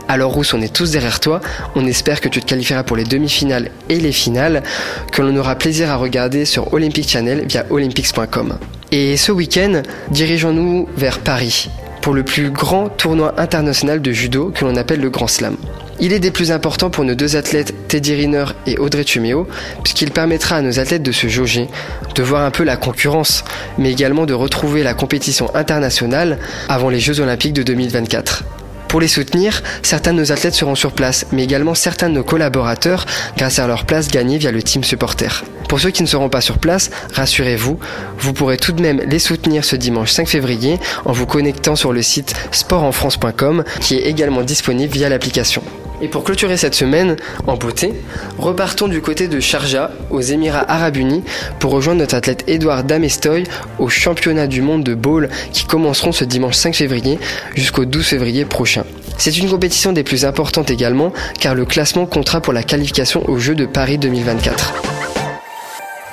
Alors 0.09 0.33
Rousse, 0.33 0.53
on 0.53 0.61
est 0.61 0.73
tous 0.73 0.91
derrière 0.91 1.19
toi, 1.19 1.39
on 1.75 1.85
espère 1.85 2.19
que 2.19 2.27
tu 2.27 2.40
te 2.41 2.45
qualifieras 2.45 2.83
pour 2.83 2.97
les 2.97 3.05
demi-finales 3.05 3.71
et 3.89 3.99
les 3.99 4.11
finales, 4.11 4.63
que 5.11 5.21
l'on 5.21 5.35
aura 5.37 5.55
plaisir 5.55 5.89
à 5.89 5.95
regarder 5.95 6.45
sur 6.45 6.73
Olympic 6.73 7.07
Channel 7.07 7.45
via 7.47 7.65
olympics.com. 7.69 8.57
Et 8.91 9.15
ce 9.15 9.31
week-end, 9.31 9.81
dirigeons-nous 10.09 10.89
vers 10.97 11.19
Paris 11.19 11.69
pour 12.01 12.13
le 12.13 12.23
plus 12.23 12.49
grand 12.49 12.89
tournoi 12.89 13.39
international 13.39 14.01
de 14.01 14.11
judo 14.11 14.51
que 14.53 14.65
l'on 14.65 14.75
appelle 14.75 14.99
le 14.99 15.09
Grand 15.09 15.27
Slam. 15.27 15.55
Il 15.99 16.13
est 16.13 16.19
des 16.19 16.31
plus 16.31 16.51
importants 16.51 16.89
pour 16.89 17.03
nos 17.03 17.13
deux 17.13 17.35
athlètes 17.35 17.75
Teddy 17.87 18.15
Riner 18.15 18.45
et 18.65 18.79
Audrey 18.79 19.03
Tumeo, 19.03 19.47
puisqu'il 19.83 20.09
permettra 20.09 20.55
à 20.55 20.61
nos 20.61 20.79
athlètes 20.79 21.03
de 21.03 21.11
se 21.11 21.27
jauger, 21.27 21.67
de 22.15 22.23
voir 22.23 22.43
un 22.43 22.51
peu 22.51 22.63
la 22.63 22.75
concurrence, 22.75 23.43
mais 23.77 23.91
également 23.91 24.25
de 24.25 24.33
retrouver 24.33 24.81
la 24.81 24.95
compétition 24.95 25.55
internationale 25.55 26.39
avant 26.69 26.89
les 26.89 26.99
Jeux 26.99 27.19
Olympiques 27.19 27.53
de 27.53 27.63
2024. 27.63 28.43
Pour 28.91 28.99
les 28.99 29.07
soutenir, 29.07 29.63
certains 29.83 30.11
de 30.11 30.17
nos 30.17 30.33
athlètes 30.33 30.53
seront 30.53 30.75
sur 30.75 30.91
place, 30.91 31.25
mais 31.31 31.45
également 31.45 31.75
certains 31.75 32.09
de 32.09 32.15
nos 32.15 32.25
collaborateurs 32.25 33.05
grâce 33.37 33.57
à 33.57 33.65
leur 33.65 33.85
place 33.85 34.09
gagnée 34.09 34.37
via 34.37 34.51
le 34.51 34.61
team 34.61 34.83
supporter. 34.83 35.45
Pour 35.69 35.79
ceux 35.79 35.91
qui 35.91 36.03
ne 36.03 36.09
seront 36.09 36.27
pas 36.27 36.41
sur 36.41 36.57
place, 36.57 36.91
rassurez-vous, 37.13 37.79
vous 38.19 38.33
pourrez 38.33 38.57
tout 38.57 38.73
de 38.73 38.81
même 38.81 39.01
les 39.07 39.19
soutenir 39.19 39.63
ce 39.63 39.77
dimanche 39.77 40.11
5 40.11 40.27
février 40.27 40.77
en 41.05 41.13
vous 41.13 41.25
connectant 41.25 41.77
sur 41.77 41.93
le 41.93 42.01
site 42.01 42.35
sportenfrance.com 42.51 43.63
qui 43.79 43.95
est 43.95 44.09
également 44.09 44.41
disponible 44.41 44.91
via 44.91 45.07
l'application. 45.07 45.63
Et 46.01 46.07
pour 46.07 46.23
clôturer 46.23 46.57
cette 46.57 46.73
semaine 46.73 47.15
en 47.45 47.55
beauté, 47.55 47.93
repartons 48.39 48.87
du 48.87 49.01
côté 49.01 49.27
de 49.27 49.39
Sharjah, 49.39 49.91
aux 50.09 50.21
Émirats 50.21 50.65
Arabes 50.67 50.97
Unis, 50.97 51.23
pour 51.59 51.71
rejoindre 51.71 51.99
notre 51.99 52.15
athlète 52.15 52.43
Edouard 52.47 52.83
Damestoy 52.83 53.43
au 53.77 53.87
championnat 53.87 54.47
du 54.47 54.61
monde 54.61 54.83
de 54.83 54.95
bowl 54.95 55.29
qui 55.53 55.65
commenceront 55.65 56.11
ce 56.11 56.23
dimanche 56.23 56.55
5 56.55 56.75
février 56.75 57.19
jusqu'au 57.55 57.85
12 57.85 58.05
février 58.05 58.45
prochain. 58.45 58.83
C'est 59.17 59.37
une 59.37 59.49
compétition 59.49 59.93
des 59.93 60.03
plus 60.03 60.25
importantes 60.25 60.71
également, 60.71 61.13
car 61.39 61.53
le 61.53 61.65
classement 61.65 62.07
comptera 62.07 62.41
pour 62.41 62.53
la 62.53 62.63
qualification 62.63 63.29
aux 63.29 63.37
Jeux 63.37 63.55
de 63.55 63.67
Paris 63.67 63.99
2024. 63.99 64.73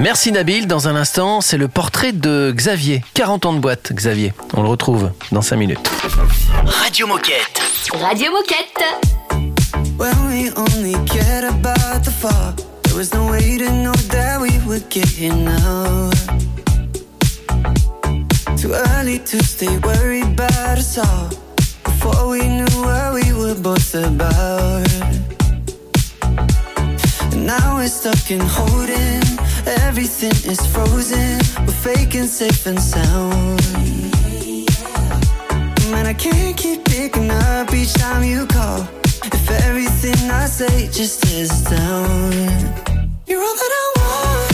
Merci 0.00 0.30
Nabil. 0.30 0.66
Dans 0.66 0.86
un 0.86 0.94
instant, 0.94 1.40
c'est 1.40 1.56
le 1.56 1.66
portrait 1.66 2.12
de 2.12 2.52
Xavier. 2.54 3.02
40 3.14 3.46
ans 3.46 3.52
de 3.54 3.58
boîte, 3.58 3.92
Xavier. 3.92 4.32
On 4.54 4.62
le 4.62 4.68
retrouve 4.68 5.10
dans 5.32 5.42
5 5.42 5.56
minutes. 5.56 5.90
Radio 6.66 7.06
Moquette. 7.06 7.62
Radio 7.94 8.30
Moquette. 8.30 9.17
When 9.98 10.16
we 10.28 10.48
only 10.52 10.94
cared 11.06 11.42
about 11.42 12.04
the 12.04 12.12
fall, 12.12 12.52
there 12.84 12.96
was 12.96 13.12
no 13.12 13.28
way 13.32 13.58
to 13.58 13.68
know 13.82 13.98
that 14.14 14.40
we 14.40 14.56
would 14.64 14.88
get 14.90 15.08
here 15.08 15.34
now. 15.34 16.10
Too 18.56 18.74
early 18.74 19.18
to 19.18 19.42
stay 19.42 19.76
worried 19.78 20.34
about 20.34 20.78
us 20.78 20.98
all. 20.98 21.30
Before 21.82 22.28
we 22.28 22.46
knew 22.46 22.74
what 22.86 23.12
we 23.12 23.32
were 23.32 23.56
both 23.56 23.92
about. 23.96 24.86
And 27.32 27.44
now 27.44 27.78
we're 27.78 27.88
stuck 27.88 28.30
in 28.30 28.40
holding. 28.40 29.24
Everything 29.66 30.36
is 30.48 30.64
frozen. 30.72 31.40
We're 31.66 31.82
faking 31.82 32.28
safe 32.28 32.66
and 32.66 32.80
sound. 32.80 33.97
Man, 35.90 36.06
I 36.06 36.12
can't 36.12 36.54
keep 36.54 36.84
picking 36.84 37.30
up 37.30 37.72
each 37.72 37.94
time 37.94 38.22
you 38.22 38.46
call. 38.46 38.86
If 39.24 39.50
everything 39.64 40.30
I 40.30 40.44
say 40.44 40.86
just 40.88 41.24
is 41.26 41.50
down. 41.62 42.32
You're 43.26 43.40
all 43.40 43.54
that 43.54 43.72
I 43.72 43.92
want. 43.96 44.47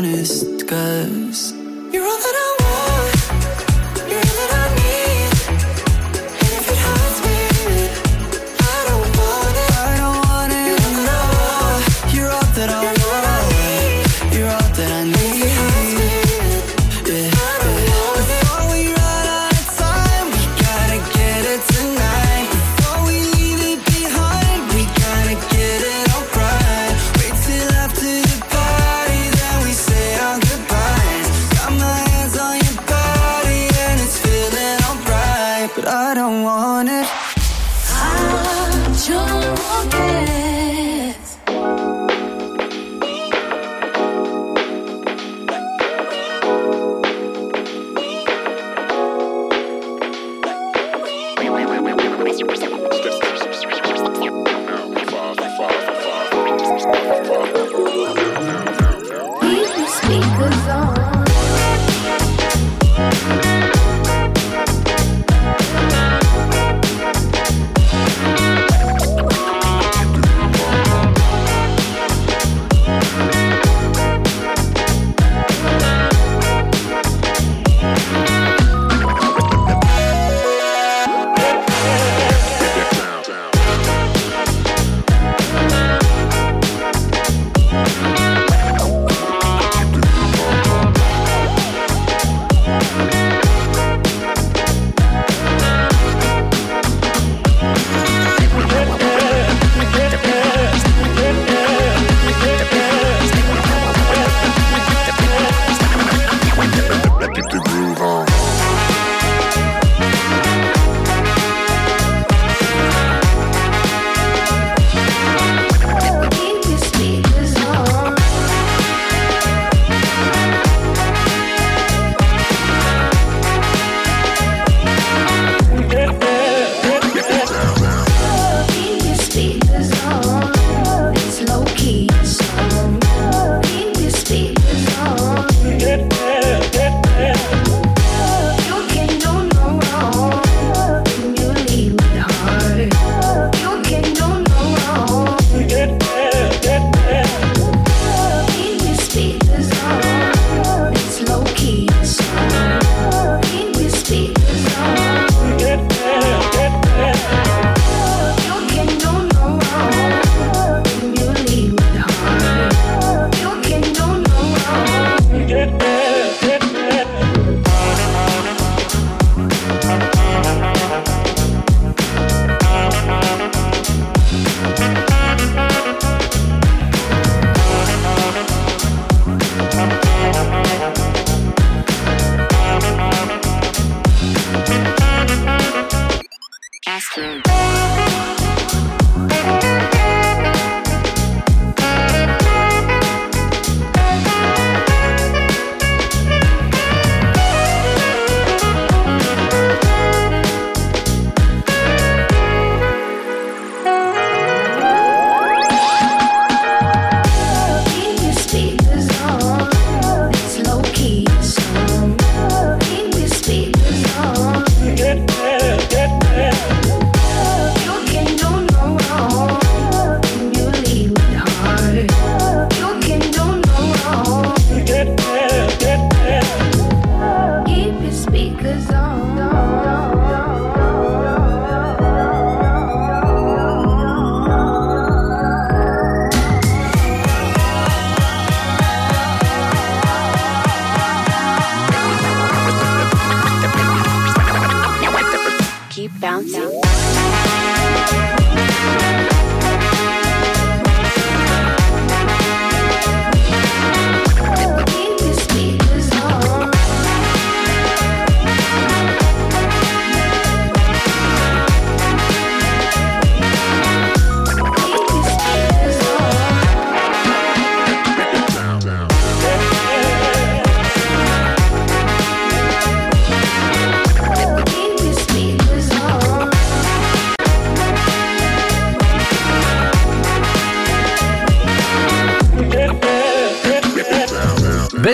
Honest, 0.00 0.49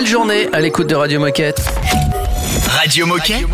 Belle 0.07 0.13
journée 0.13 0.47
à 0.53 0.61
l'écoute 0.61 0.87
de 0.87 0.95
Radio 0.95 1.19
Moquette. 1.19 1.61
Radio 2.69 3.05
Moquette. 3.05 3.45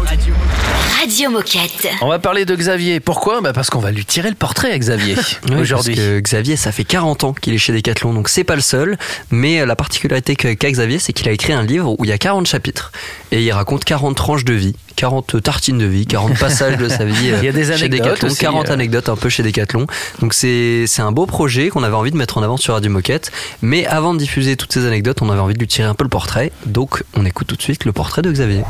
Radio 0.99 1.31
Moquette. 1.31 1.87
On 2.01 2.07
va 2.07 2.19
parler 2.19 2.45
de 2.45 2.55
Xavier. 2.55 2.99
Pourquoi? 2.99 3.41
Bah 3.41 3.53
Parce 3.53 3.71
qu'on 3.71 3.79
va 3.79 3.89
lui 3.89 4.05
tirer 4.05 4.29
le 4.29 4.35
portrait 4.35 4.71
à 4.71 4.77
Xavier 4.77 5.15
Oui, 5.49 5.55
aujourd'hui. 5.55 5.95
parce 5.95 6.07
que 6.07 6.19
Xavier, 6.19 6.55
ça 6.55 6.71
fait 6.71 6.83
40 6.83 7.23
ans 7.23 7.33
qu'il 7.33 7.55
est 7.55 7.57
chez 7.57 7.73
Decathlon, 7.73 8.13
donc 8.13 8.29
c'est 8.29 8.43
pas 8.43 8.53
le 8.55 8.61
seul. 8.61 8.99
Mais 9.31 9.61
euh, 9.61 9.65
la 9.65 9.75
particularité 9.75 10.35
que- 10.35 10.53
qu'a 10.53 10.69
Xavier, 10.69 10.99
c'est 10.99 11.11
qu'il 11.11 11.27
a 11.27 11.31
écrit 11.31 11.53
un 11.53 11.63
livre 11.63 11.95
où 11.97 12.05
il 12.05 12.09
y 12.09 12.13
a 12.13 12.19
40 12.19 12.45
chapitres. 12.45 12.91
Et 13.31 13.41
il 13.41 13.51
raconte 13.51 13.83
40 13.83 14.15
tranches 14.15 14.45
de 14.45 14.53
vie, 14.53 14.75
40 14.95 15.41
tartines 15.41 15.77
de 15.77 15.85
vie, 15.85 16.05
40 16.05 16.37
passages 16.37 16.77
de 16.77 16.87
sa 16.89 17.05
vie 17.05 17.31
euh, 17.31 17.37
Il 17.41 17.45
y 17.45 17.47
a 17.47 17.51
des 17.51 17.65
chez 17.65 17.85
anecdotes 17.85 18.01
Decathlon, 18.01 18.27
aussi, 18.27 18.39
40 18.39 18.69
euh. 18.69 18.73
anecdotes 18.73 19.09
un 19.09 19.15
peu 19.15 19.29
chez 19.29 19.43
Decathlon. 19.43 19.87
Donc 20.21 20.33
c'est 20.33 20.85
c'est 20.87 21.01
un 21.01 21.11
beau 21.11 21.25
projet 21.25 21.69
qu'on 21.69 21.83
avait 21.83 21.95
envie 21.95 22.11
de 22.11 22.17
mettre 22.17 22.37
en 22.37 22.43
avant 22.43 22.57
sur 22.57 22.73
Radio 22.73 22.91
Moquette. 22.91 23.31
Mais 23.61 23.85
avant 23.85 24.13
de 24.13 24.19
diffuser 24.19 24.55
toutes 24.55 24.73
ces 24.73 24.85
anecdotes, 24.85 25.21
on 25.21 25.29
avait 25.29 25.39
envie 25.39 25.53
de 25.53 25.59
lui 25.59 25.67
tirer 25.67 25.87
un 25.87 25.95
peu 25.95 26.03
le 26.03 26.09
portrait. 26.09 26.51
Donc 26.65 27.03
on 27.15 27.25
écoute 27.25 27.47
tout 27.47 27.55
de 27.55 27.61
suite 27.61 27.85
le 27.85 27.91
portrait 27.91 28.21
de 28.21 28.31
Xavier. 28.31 28.63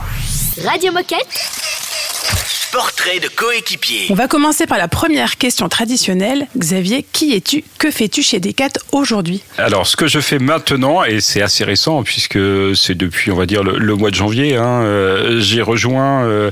Radio 0.66 0.92
Moquette. 0.92 2.63
Portrait 2.74 3.20
de 3.20 3.28
coéquipier. 3.28 4.08
On 4.10 4.16
va 4.16 4.28
commencer 4.28 4.66
par 4.66 4.80
la 4.80 4.88
première 4.88 5.38
question 5.38 5.70
traditionnelle. 5.70 6.48
Xavier, 6.58 7.06
qui 7.14 7.36
es-tu? 7.36 7.64
Que 7.78 7.92
fais-tu 7.92 8.24
chez 8.24 8.40
Decat 8.40 8.70
aujourd'hui? 8.92 9.44
Alors, 9.60 9.86
ce 9.86 9.96
que 9.96 10.08
je 10.08 10.20
fais 10.20 10.40
maintenant, 10.40 11.04
et 11.04 11.22
c'est 11.22 11.44
assez 11.44 11.64
récent, 11.66 12.02
puisque 12.02 12.40
c'est 12.76 12.96
depuis, 12.96 13.30
on 13.30 13.36
va 13.36 13.46
dire, 13.46 13.64
le, 13.64 13.78
le 13.78 13.96
mois 13.96 14.10
de 14.10 14.16
janvier, 14.16 14.56
hein, 14.58 14.82
euh, 14.82 15.40
j'ai 15.40 15.62
rejoint 15.62 16.24
euh, 16.24 16.50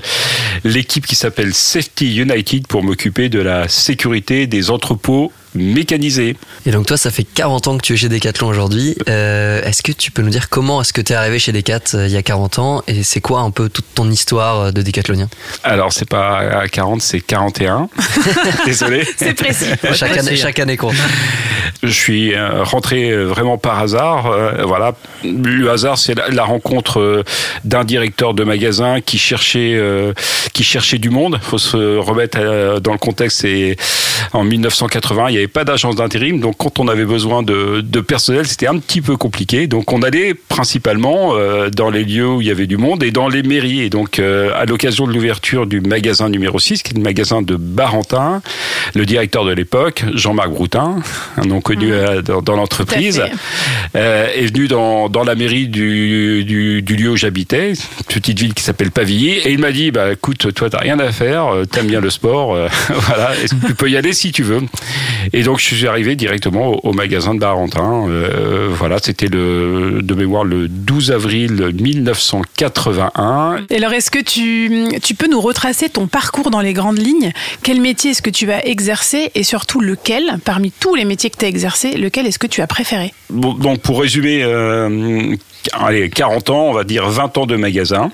l'équipe 0.63 1.07
qui 1.07 1.15
s'appelle 1.15 1.55
Safety 1.55 2.15
United 2.17 2.67
pour 2.67 2.83
m'occuper 2.83 3.27
de 3.27 3.39
la 3.39 3.67
sécurité 3.67 4.45
des 4.45 4.69
entrepôts 4.69 5.31
mécanisés. 5.55 6.35
Et 6.65 6.71
donc 6.71 6.85
toi, 6.87 6.97
ça 6.97 7.11
fait 7.11 7.23
40 7.23 7.67
ans 7.67 7.77
que 7.77 7.83
tu 7.83 7.93
es 7.93 7.97
chez 7.97 8.09
Decathlon 8.09 8.47
aujourd'hui. 8.47 8.95
Euh, 9.09 9.61
est-ce 9.63 9.81
que 9.83 9.91
tu 9.91 10.11
peux 10.11 10.21
nous 10.21 10.29
dire 10.29 10.49
comment 10.49 10.81
est-ce 10.81 10.93
que 10.93 11.01
tu 11.01 11.13
es 11.13 11.15
arrivé 11.15 11.39
chez 11.39 11.51
Decat 11.51 11.79
euh, 11.93 12.07
il 12.07 12.13
y 12.13 12.17
a 12.17 12.23
40 12.23 12.59
ans 12.59 12.83
et 12.87 13.03
c'est 13.03 13.21
quoi 13.21 13.39
un 13.41 13.51
peu 13.51 13.69
toute 13.69 13.85
ton 13.93 14.09
histoire 14.09 14.59
euh, 14.59 14.71
de 14.71 14.81
décathlonien? 14.81 15.29
Alors, 15.63 15.91
c'est 15.93 16.09
pas 16.09 16.37
à 16.61 16.67
40, 16.67 17.01
c'est 17.01 17.21
41. 17.21 17.89
Désolé. 18.65 19.07
C'est 19.17 19.33
précis. 19.33 19.65
chaque, 19.93 20.17
année, 20.17 20.35
chaque 20.35 20.59
année 20.59 20.77
compte. 20.77 20.95
Je 21.83 21.91
suis 21.91 22.33
rentré 22.37 23.15
vraiment 23.25 23.57
par 23.57 23.79
hasard. 23.79 24.27
euh, 24.27 24.63
voilà, 24.65 24.93
le 25.23 25.69
hasard, 25.69 25.97
c'est 25.97 26.15
la, 26.15 26.29
la 26.29 26.43
rencontre 26.43 27.23
d'un 27.63 27.83
directeur 27.83 28.33
de 28.33 28.43
magasin 28.43 29.01
qui 29.01 29.17
cherchait, 29.17 29.73
euh, 29.75 30.13
qui 30.53 30.63
cherchait 30.63 30.97
du 30.97 31.09
monde. 31.09 31.39
Il 31.41 31.47
faut 31.47 31.57
se 31.57 31.97
remettre 31.97 32.79
dans 32.79 32.91
le 32.91 32.97
contexte. 32.97 33.41
C'est 33.41 33.75
en 34.33 34.43
1980, 34.43 35.29
il 35.29 35.37
n'y 35.37 35.40
avait 35.41 35.47
pas 35.47 35.63
d'agence 35.63 35.95
d'intérim, 35.95 36.39
donc 36.39 36.55
quand 36.57 36.79
on 36.79 36.87
avait 36.87 37.05
besoin 37.05 37.43
de, 37.43 37.81
de 37.81 38.01
personnel, 38.01 38.45
c'était 38.45 38.67
un 38.67 38.77
petit 38.77 39.01
peu 39.01 39.17
compliqué. 39.17 39.67
Donc 39.67 39.91
on 39.91 40.01
allait 40.01 40.33
principalement 40.33 41.35
euh, 41.35 41.69
dans 41.69 41.89
les 41.89 42.03
lieux 42.03 42.27
où 42.27 42.41
il 42.41 42.47
y 42.47 42.51
avait 42.51 42.67
du 42.67 42.77
monde 42.77 43.03
et 43.03 43.11
dans 43.11 43.27
les 43.27 43.43
mairies. 43.43 43.81
Et 43.81 43.89
donc 43.89 44.19
euh, 44.19 44.51
à 44.55 44.65
l'occasion 44.65 45.07
de 45.07 45.13
l'ouverture 45.13 45.65
du 45.65 45.81
magasin 45.81 46.29
numéro 46.29 46.59
6, 46.59 46.83
qui 46.83 46.91
est 46.91 46.97
le 46.97 47.03
magasin 47.03 47.41
de 47.41 47.55
Barentin, 47.55 48.41
le 48.93 49.05
directeur 49.05 49.45
de 49.45 49.53
l'époque, 49.53 50.03
Jean-Marc 50.13 50.49
Broutin, 50.51 50.97
un 51.37 51.45
nom 51.45 51.61
connu 51.61 51.91
euh, 51.91 52.21
dans, 52.21 52.41
dans 52.41 52.55
l'entreprise, 52.55 53.23
euh, 53.95 54.27
est 54.33 54.45
venu 54.45 54.67
dans, 54.67 55.09
dans 55.09 55.23
la 55.23 55.35
mairie 55.35 55.67
du, 55.67 56.43
du, 56.43 56.81
du 56.81 56.95
lieu 56.95 57.09
où 57.09 57.17
j'habitais, 57.17 57.69
une 57.71 58.05
petite 58.07 58.39
ville 58.39 58.53
qui 58.53 58.63
s'appelle 58.63 58.91
Pavilly, 58.91 59.31
et 59.31 59.51
il 59.51 59.59
m'a 59.59 59.71
dit, 59.71 59.91
bah 59.91 60.13
écoute, 60.13 60.53
toi 60.53 60.69
t'as 60.69 60.79
rien 60.79 60.99
à 60.99 61.11
faire, 61.11 61.47
t'aimes 61.71 61.87
bien 61.87 62.01
le 62.01 62.09
sport, 62.09 62.57
voilà, 62.89 63.31
est-ce 63.43 63.55
que 63.55 63.67
tu 63.67 63.75
peux 63.75 63.89
y 63.89 63.97
aller 63.97 64.13
si 64.13 64.31
tu 64.31 64.43
veux? 64.43 64.61
Et 65.33 65.43
donc 65.43 65.59
je 65.59 65.65
suis 65.65 65.87
arrivé 65.87 66.15
directement 66.15 66.73
au, 66.73 66.79
au 66.83 66.93
magasin 66.93 67.33
de 67.33 67.39
Barentin. 67.39 68.07
Euh, 68.09 68.67
voilà, 68.71 68.97
c'était 69.01 69.27
le 69.27 70.01
de 70.01 70.13
mémoire 70.13 70.43
le 70.43 70.67
12 70.67 71.11
avril 71.11 71.71
1981. 71.73 73.65
Et 73.69 73.77
alors, 73.77 73.93
est-ce 73.93 74.11
que 74.11 74.19
tu, 74.19 74.99
tu 75.01 75.15
peux 75.15 75.27
nous 75.29 75.41
retracer 75.41 75.89
ton 75.89 76.07
parcours 76.07 76.51
dans 76.51 76.61
les 76.61 76.73
grandes 76.73 76.99
lignes? 76.99 77.31
Quel 77.63 77.79
métier 77.81 78.11
est-ce 78.11 78.21
que 78.21 78.29
tu 78.29 78.45
vas 78.45 78.59
exercer 78.63 79.31
et 79.35 79.43
surtout 79.43 79.79
lequel, 79.79 80.37
parmi 80.43 80.71
tous 80.71 80.95
les 80.95 81.05
métiers 81.05 81.29
que 81.29 81.37
tu 81.37 81.45
as 81.45 81.49
exercés, 81.49 81.93
lequel 81.95 82.25
est-ce 82.27 82.39
que 82.39 82.47
tu 82.47 82.61
as 82.61 82.67
préféré? 82.67 83.13
Bon, 83.29 83.53
donc 83.53 83.79
pour 83.81 84.01
résumer, 84.01 84.43
euh, 84.43 85.35
allez, 85.73 86.09
40 86.09 86.49
ans, 86.49 86.63
on 86.69 86.73
va 86.73 86.83
dire 86.83 87.07
20 87.09 87.37
ans 87.37 87.45
de 87.45 87.55
magasin 87.55 88.11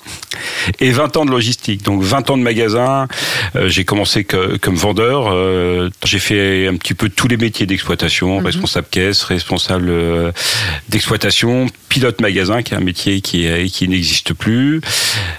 et 0.79 0.91
20 0.91 1.17
ans 1.17 1.25
de 1.25 1.31
logistique. 1.31 1.83
Donc 1.83 2.01
20 2.03 2.29
ans 2.29 2.37
de 2.37 2.43
magasin, 2.43 3.07
euh, 3.55 3.67
j'ai 3.69 3.85
commencé 3.85 4.23
que- 4.23 4.57
comme 4.57 4.75
vendeur, 4.75 5.27
euh, 5.31 5.89
j'ai 6.05 6.19
fait 6.19 6.67
un 6.67 6.75
petit 6.75 6.93
peu 6.93 7.09
tous 7.09 7.27
les 7.27 7.37
métiers 7.37 7.65
d'exploitation, 7.65 8.39
responsable 8.39 8.87
caisse, 8.91 9.23
responsable 9.23 9.89
euh, 9.89 10.31
d'exploitation, 10.89 11.67
pilote 11.89 12.21
magasin, 12.21 12.61
qui 12.61 12.73
est 12.73 12.77
un 12.77 12.81
métier 12.81 13.21
qui, 13.21 13.47
qui 13.71 13.87
n'existe 13.87 14.33
plus. 14.33 14.81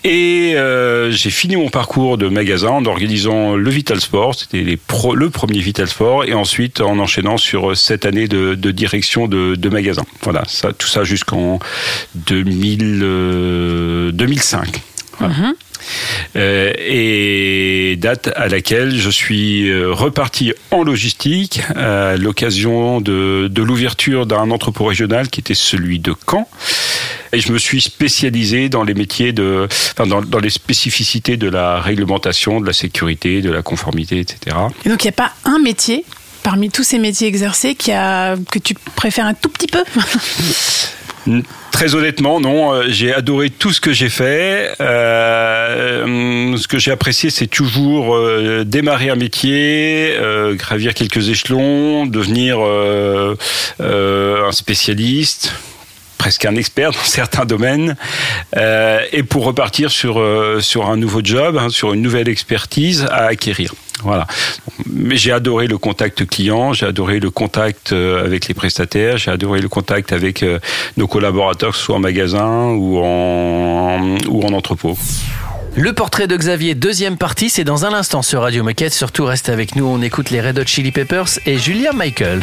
Et 0.05 0.53
euh, 0.57 1.11
j'ai 1.11 1.31
fini 1.31 1.57
mon 1.57 1.69
parcours 1.69 2.19
de 2.19 2.29
magasin 2.29 2.71
en 2.71 2.85
organisant 2.87 3.55
le 3.57 3.71
Vital 3.71 4.01
Sport, 4.01 4.35
c'était 4.35 4.79
pro- 4.87 5.15
le 5.15 5.31
premier 5.31 5.59
Vital 5.61 5.89
Sport, 5.89 6.25
et 6.25 6.35
ensuite 6.35 6.81
en 6.81 6.99
enchaînant 6.99 7.37
sur 7.39 7.77
sept 7.77 8.07
années 8.07 8.29
de, 8.29 8.55
de 8.55 8.71
direction 8.71 9.29
de, 9.29 9.55
de 9.55 9.69
magasin. 9.69 10.05
Voilà, 10.23 10.43
ça, 10.47 10.73
tout 10.73 10.89
ça 10.89 11.05
jusqu'en 11.05 11.59
2000, 12.15 13.01
euh, 13.03 14.13
2005. 14.13 14.83
Voilà. 15.19 15.35
Euh, 16.37 16.73
et 16.79 17.97
date 17.97 18.31
à 18.37 18.49
laquelle 18.49 18.97
je 18.97 19.11
suis 19.11 19.69
euh, 19.69 19.93
reparti 19.93 20.53
en 20.71 20.83
logistique 20.83 21.61
à 21.75 22.17
l'occasion 22.17 23.01
de, 23.01 23.49
de 23.51 23.63
l'ouverture 23.63 24.27
d'un 24.27 24.51
entrepôt 24.51 24.85
régional 24.85 25.29
qui 25.29 25.41
était 25.41 25.55
celui 25.55 25.99
de 25.99 26.15
Caen. 26.29 26.49
Et 27.33 27.41
je 27.41 27.53
me 27.53 27.59
suis 27.59 27.81
spécialisé 27.81 28.69
dans 28.69 28.85
les 28.85 28.95
métiers 28.95 29.33
de, 29.33 29.67
enfin 29.71 30.07
dans, 30.07 30.23
dans 30.23 30.39
les 30.39 30.51
spécificités 30.51 31.37
de 31.37 31.49
la 31.49 31.81
réglementation, 31.81 32.61
de 32.61 32.67
la 32.67 32.73
sécurité, 32.73 33.43
de 33.43 33.51
la 33.51 33.63
conformité, 33.63 34.19
etc. 34.21 34.57
Et 34.85 34.89
donc, 34.89 35.05
il 35.05 35.07
n'y 35.07 35.11
a 35.11 35.13
pas 35.13 35.33
un 35.45 35.59
métier 35.59 36.05
parmi 36.43 36.71
tous 36.71 36.85
ces 36.85 36.99
métiers 36.99 37.29
exercés 37.29 37.75
qui 37.75 37.93
a, 37.93 38.37
que 38.51 38.59
tu 38.59 38.75
préfères 38.95 39.27
un 39.27 39.35
tout 39.35 39.51
petit 39.51 39.67
peu? 39.67 39.85
Très 41.71 41.95
honnêtement, 41.95 42.41
non. 42.41 42.73
euh, 42.73 42.85
J'ai 42.89 43.13
adoré 43.15 43.51
tout 43.51 43.73
ce 43.73 43.81
que 43.81 43.93
j'ai 43.93 44.09
fait. 44.09 44.75
Euh, 44.81 46.57
ce 46.57 46.67
que 46.67 46.79
j'ai 46.79 46.91
apprécié, 46.91 47.31
c'est 47.31 47.47
toujours 47.47 48.17
euh, 48.17 48.65
démarrer 48.65 49.11
un 49.11 49.17
métier, 49.17 50.17
gravir 50.55 50.95
quelques 50.95 51.29
échelons, 51.29 52.07
devenir 52.07 52.59
un 53.81 54.53
spécialiste 54.53 55.53
presque 56.19 56.45
un 56.45 56.57
expert 56.57 56.91
dans 56.91 56.99
certains 57.05 57.45
domaines, 57.45 57.97
euh, 58.57 59.01
et 59.13 59.23
pour 59.23 59.45
repartir 59.45 59.91
sur 59.91 60.19
euh, 60.19 60.61
sur 60.61 60.91
un 60.91 60.97
nouveau 60.97 61.21
job, 61.23 61.57
hein, 61.57 61.71
sur 61.71 61.95
une 61.95 62.03
nouvelle 62.03 62.29
expertise 62.29 63.07
à 63.11 63.27
acquérir. 63.27 63.75
Voilà. 64.03 64.29
Mais 64.87 65.17
j'ai 65.17 65.33
adoré 65.33 65.67
le 65.67 65.77
contact 65.77 66.25
client, 66.25 66.73
j'ai 66.73 66.87
adoré 66.87 67.19
le 67.19 67.31
contact 67.31 67.93
euh, 67.93 68.25
avec 68.25 68.47
les 68.47 68.55
prestataires, 68.55 69.19
j'ai 69.19 69.33
adoré 69.33 69.61
le 69.61 69.69
contact 69.69 70.13
avec 70.13 70.45
nos 70.97 71.09
collaborateurs, 71.09 71.73
que 71.73 71.77
ce 71.77 71.85
soit 71.85 71.97
en 71.97 72.01
magasin 72.01 72.67
ou 72.71 72.99
en 72.99 74.19
ou 74.29 74.45
en 74.45 74.53
entrepôt. 74.53 74.97
Le 75.75 75.93
portrait 75.93 76.27
de 76.27 76.37
Xavier, 76.37 76.75
deuxième 76.75 77.17
partie, 77.17 77.51
c'est 77.51 77.63
dans 77.63 77.85
un 77.85 77.93
instant 77.93 78.23
sur 78.23 78.43
Radio 78.43 78.65
Moquette. 78.65 78.93
Surtout, 78.93 79.25
reste 79.25 79.49
avec 79.49 79.77
nous, 79.77 79.87
on 79.87 80.03
écoute 80.03 80.31
les 80.31 80.41
Red 80.41 80.59
Hot 80.59 80.67
Chili 80.67 80.91
Peppers 80.91 81.39
et 81.47 81.59
Julia 81.59 81.93
Michaels. 81.93 82.43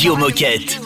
Radio 0.00 0.16
Moquette. 0.16 0.79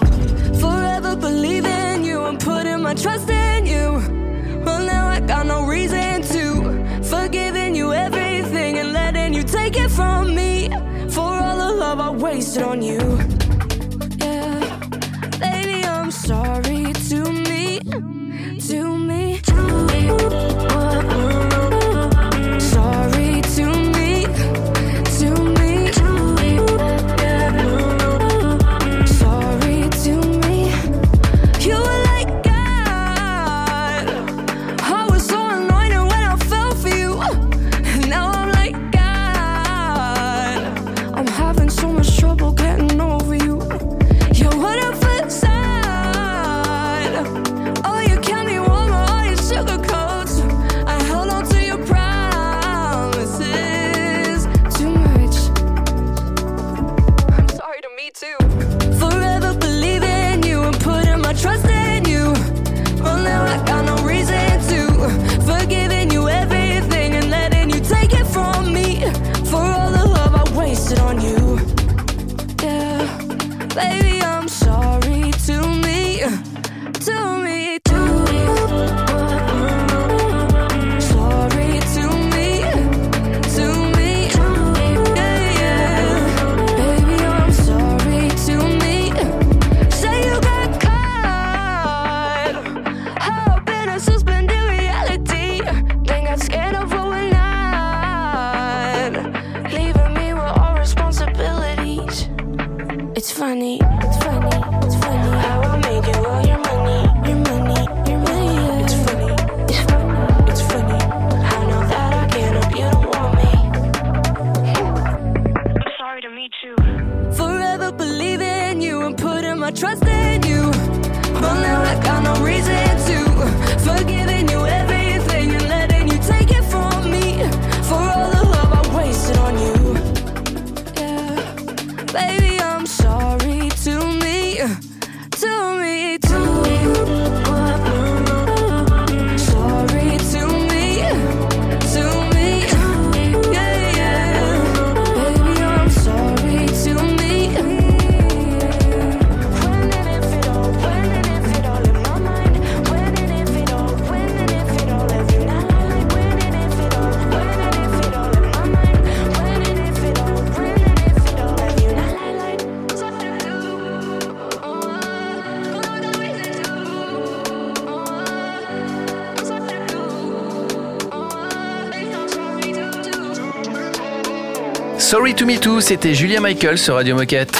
Sorry 175.25 175.37
to 175.37 175.47
me 175.47 175.59
too, 175.59 175.81
c'était 175.81 176.13
Julia 176.13 176.39
Michael 176.39 176.77
sur 176.77 176.97
Radio 176.97 177.15
Moquette. 177.17 177.51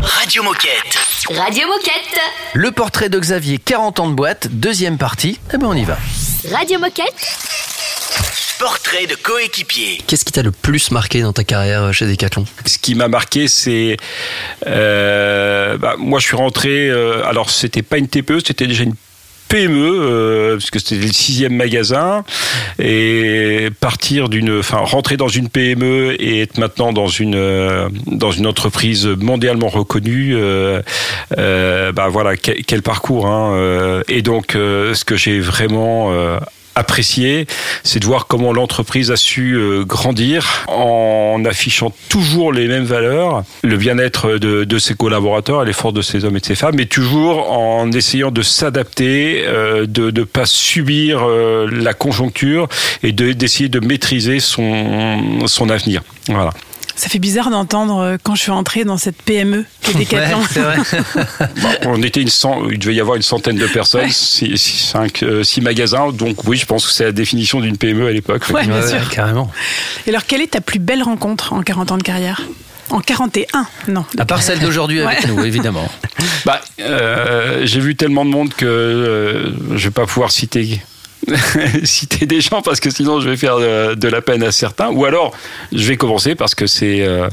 Radio 0.00 0.42
Moquette. 0.42 0.98
Radio 1.30 1.68
Moquette. 1.68 2.20
Le 2.54 2.72
portrait 2.72 3.08
de 3.08 3.16
Xavier, 3.16 3.58
40 3.58 4.00
ans 4.00 4.10
de 4.10 4.14
boîte, 4.16 4.48
deuxième 4.50 4.98
partie. 4.98 5.38
Eh 5.54 5.56
ben 5.56 5.68
on 5.68 5.74
y 5.74 5.84
va. 5.84 5.96
Radio 6.50 6.80
Moquette. 6.80 7.14
Portrait 8.58 9.06
de 9.06 9.14
coéquipier. 9.14 10.02
Qu'est-ce 10.04 10.24
qui 10.24 10.32
t'a 10.32 10.42
le 10.42 10.50
plus 10.50 10.90
marqué 10.90 11.22
dans 11.22 11.32
ta 11.32 11.44
carrière 11.44 11.94
chez 11.94 12.08
Decathlon? 12.08 12.44
Ce 12.66 12.76
qui 12.78 12.96
m'a 12.96 13.06
marqué, 13.06 13.46
c'est 13.46 13.96
euh, 14.66 15.78
bah, 15.78 15.94
moi 15.96 16.18
je 16.18 16.26
suis 16.26 16.36
rentré. 16.36 16.88
euh, 16.88 17.24
alors 17.24 17.50
c'était 17.50 17.82
pas 17.82 17.98
une 17.98 18.08
TPE, 18.08 18.40
c'était 18.44 18.66
déjà 18.66 18.82
une 18.82 18.96
PME, 19.50 19.98
euh, 20.00 20.56
parce 20.56 20.70
que 20.70 20.78
c'était 20.78 21.04
le 21.04 21.12
sixième 21.12 21.54
magasin, 21.54 22.24
et 22.78 23.68
partir 23.80 24.28
d'une, 24.28 24.60
enfin 24.60 24.78
rentrer 24.78 25.16
dans 25.16 25.28
une 25.28 25.48
PME 25.48 26.14
et 26.22 26.40
être 26.42 26.56
maintenant 26.56 26.92
dans 26.92 27.08
une 27.08 27.34
euh, 27.34 27.88
dans 28.06 28.30
une 28.30 28.46
entreprise 28.46 29.06
mondialement 29.06 29.68
reconnue, 29.68 30.36
euh, 30.36 30.82
euh, 31.36 31.90
bah 31.90 32.06
voilà 32.08 32.36
quel, 32.36 32.82
parcours. 32.82 33.26
Hein, 33.26 34.02
et 34.08 34.22
donc 34.22 34.52
ce 34.52 35.04
que 35.04 35.16
j'ai 35.16 35.40
vraiment 35.40 36.12
apprécié, 36.74 37.46
c'est 37.84 38.00
de 38.00 38.06
voir 38.06 38.26
comment 38.26 38.52
l'entreprise 38.52 39.10
a 39.10 39.16
su 39.16 39.54
euh, 39.54 39.84
grandir 39.84 40.64
en 40.68 41.42
affichant 41.44 41.92
toujours 42.08 42.52
les 42.52 42.68
mêmes 42.68 42.84
valeurs, 42.84 43.42
le 43.62 43.76
bien-être 43.76 44.38
de, 44.38 44.64
de 44.64 44.78
ses 44.78 44.94
collaborateurs, 44.94 45.64
l'effort 45.64 45.92
de 45.92 46.02
ses 46.02 46.24
hommes 46.24 46.36
et 46.36 46.40
de 46.40 46.44
ses 46.46 46.54
femmes, 46.54 46.76
mais 46.76 46.86
toujours 46.86 47.50
en 47.52 47.90
essayant 47.92 48.30
de 48.30 48.42
s'adapter, 48.42 49.42
euh, 49.46 49.86
de 49.86 50.10
ne 50.10 50.24
pas 50.24 50.46
subir 50.46 51.22
euh, 51.22 51.68
la 51.70 51.94
conjoncture 51.94 52.68
et 53.02 53.12
de- 53.12 53.32
d'essayer 53.32 53.68
de 53.68 53.80
maîtriser 53.80 54.40
son, 54.40 55.46
son 55.46 55.68
avenir. 55.70 56.02
Voilà. 56.28 56.50
Ça 57.00 57.08
fait 57.08 57.18
bizarre 57.18 57.48
d'entendre 57.48 57.98
euh, 57.98 58.16
quand 58.22 58.34
je 58.34 58.42
suis 58.42 58.50
entrée 58.50 58.84
dans 58.84 58.98
cette 58.98 59.22
PME 59.22 59.64
qui 59.80 59.92
est 59.92 59.94
Decathlon. 59.94 60.40
Bon, 61.62 61.68
on 61.86 62.02
était 62.02 62.20
une 62.20 62.28
cent- 62.28 62.68
il 62.68 62.78
devait 62.78 62.94
y 62.94 63.00
avoir 63.00 63.16
une 63.16 63.22
centaine 63.22 63.56
de 63.56 63.66
personnes, 63.66 64.10
six, 64.10 64.54
six- 64.58 64.84
cinq, 64.90 65.22
euh, 65.22 65.42
six 65.42 65.62
magasins, 65.62 66.12
donc 66.12 66.44
oui, 66.46 66.58
je 66.58 66.66
pense 66.66 66.86
que 66.86 66.92
c'est 66.92 67.04
la 67.04 67.12
définition 67.12 67.60
d'une 67.60 67.78
PME 67.78 68.06
à 68.06 68.12
l'époque. 68.12 68.42
Ouais, 68.52 68.66
bien 68.66 68.86
sûr. 68.86 69.08
carrément. 69.08 69.50
Et 70.06 70.10
alors, 70.10 70.26
quelle 70.26 70.42
est 70.42 70.48
ta 70.52 70.60
plus 70.60 70.78
belle 70.78 71.02
rencontre 71.02 71.54
en 71.54 71.62
40 71.62 71.92
ans 71.92 71.96
de 71.96 72.02
carrière? 72.02 72.42
En 72.90 73.00
41, 73.00 73.66
non. 73.88 74.04
À 74.18 74.26
part 74.26 74.42
celle 74.42 74.58
d'aujourd'hui 74.58 75.00
avec 75.00 75.20
Ouais. 75.22 75.28
nous, 75.28 75.42
évidemment. 75.42 75.90
Bah, 76.44 76.60
euh, 76.80 77.62
j'ai 77.64 77.80
vu 77.80 77.96
tellement 77.96 78.24
de 78.26 78.30
monde 78.30 78.52
que 78.54 78.64
euh, 78.66 79.52
je 79.76 79.84
vais 79.84 79.90
pas 79.90 80.06
pouvoir 80.06 80.30
citer 80.32 80.80
citer 81.84 82.26
des 82.26 82.40
gens 82.40 82.62
parce 82.62 82.80
que 82.80 82.90
sinon 82.90 83.20
je 83.20 83.28
vais 83.28 83.36
faire 83.36 83.58
de, 83.58 83.94
de 83.94 84.08
la 84.08 84.20
peine 84.20 84.42
à 84.42 84.52
certains. 84.52 84.90
Ou 84.90 85.04
alors 85.04 85.32
je 85.72 85.86
vais 85.86 85.96
commencer 85.96 86.34
parce 86.34 86.54
que 86.54 86.66
c'est 86.66 87.02
euh, 87.02 87.28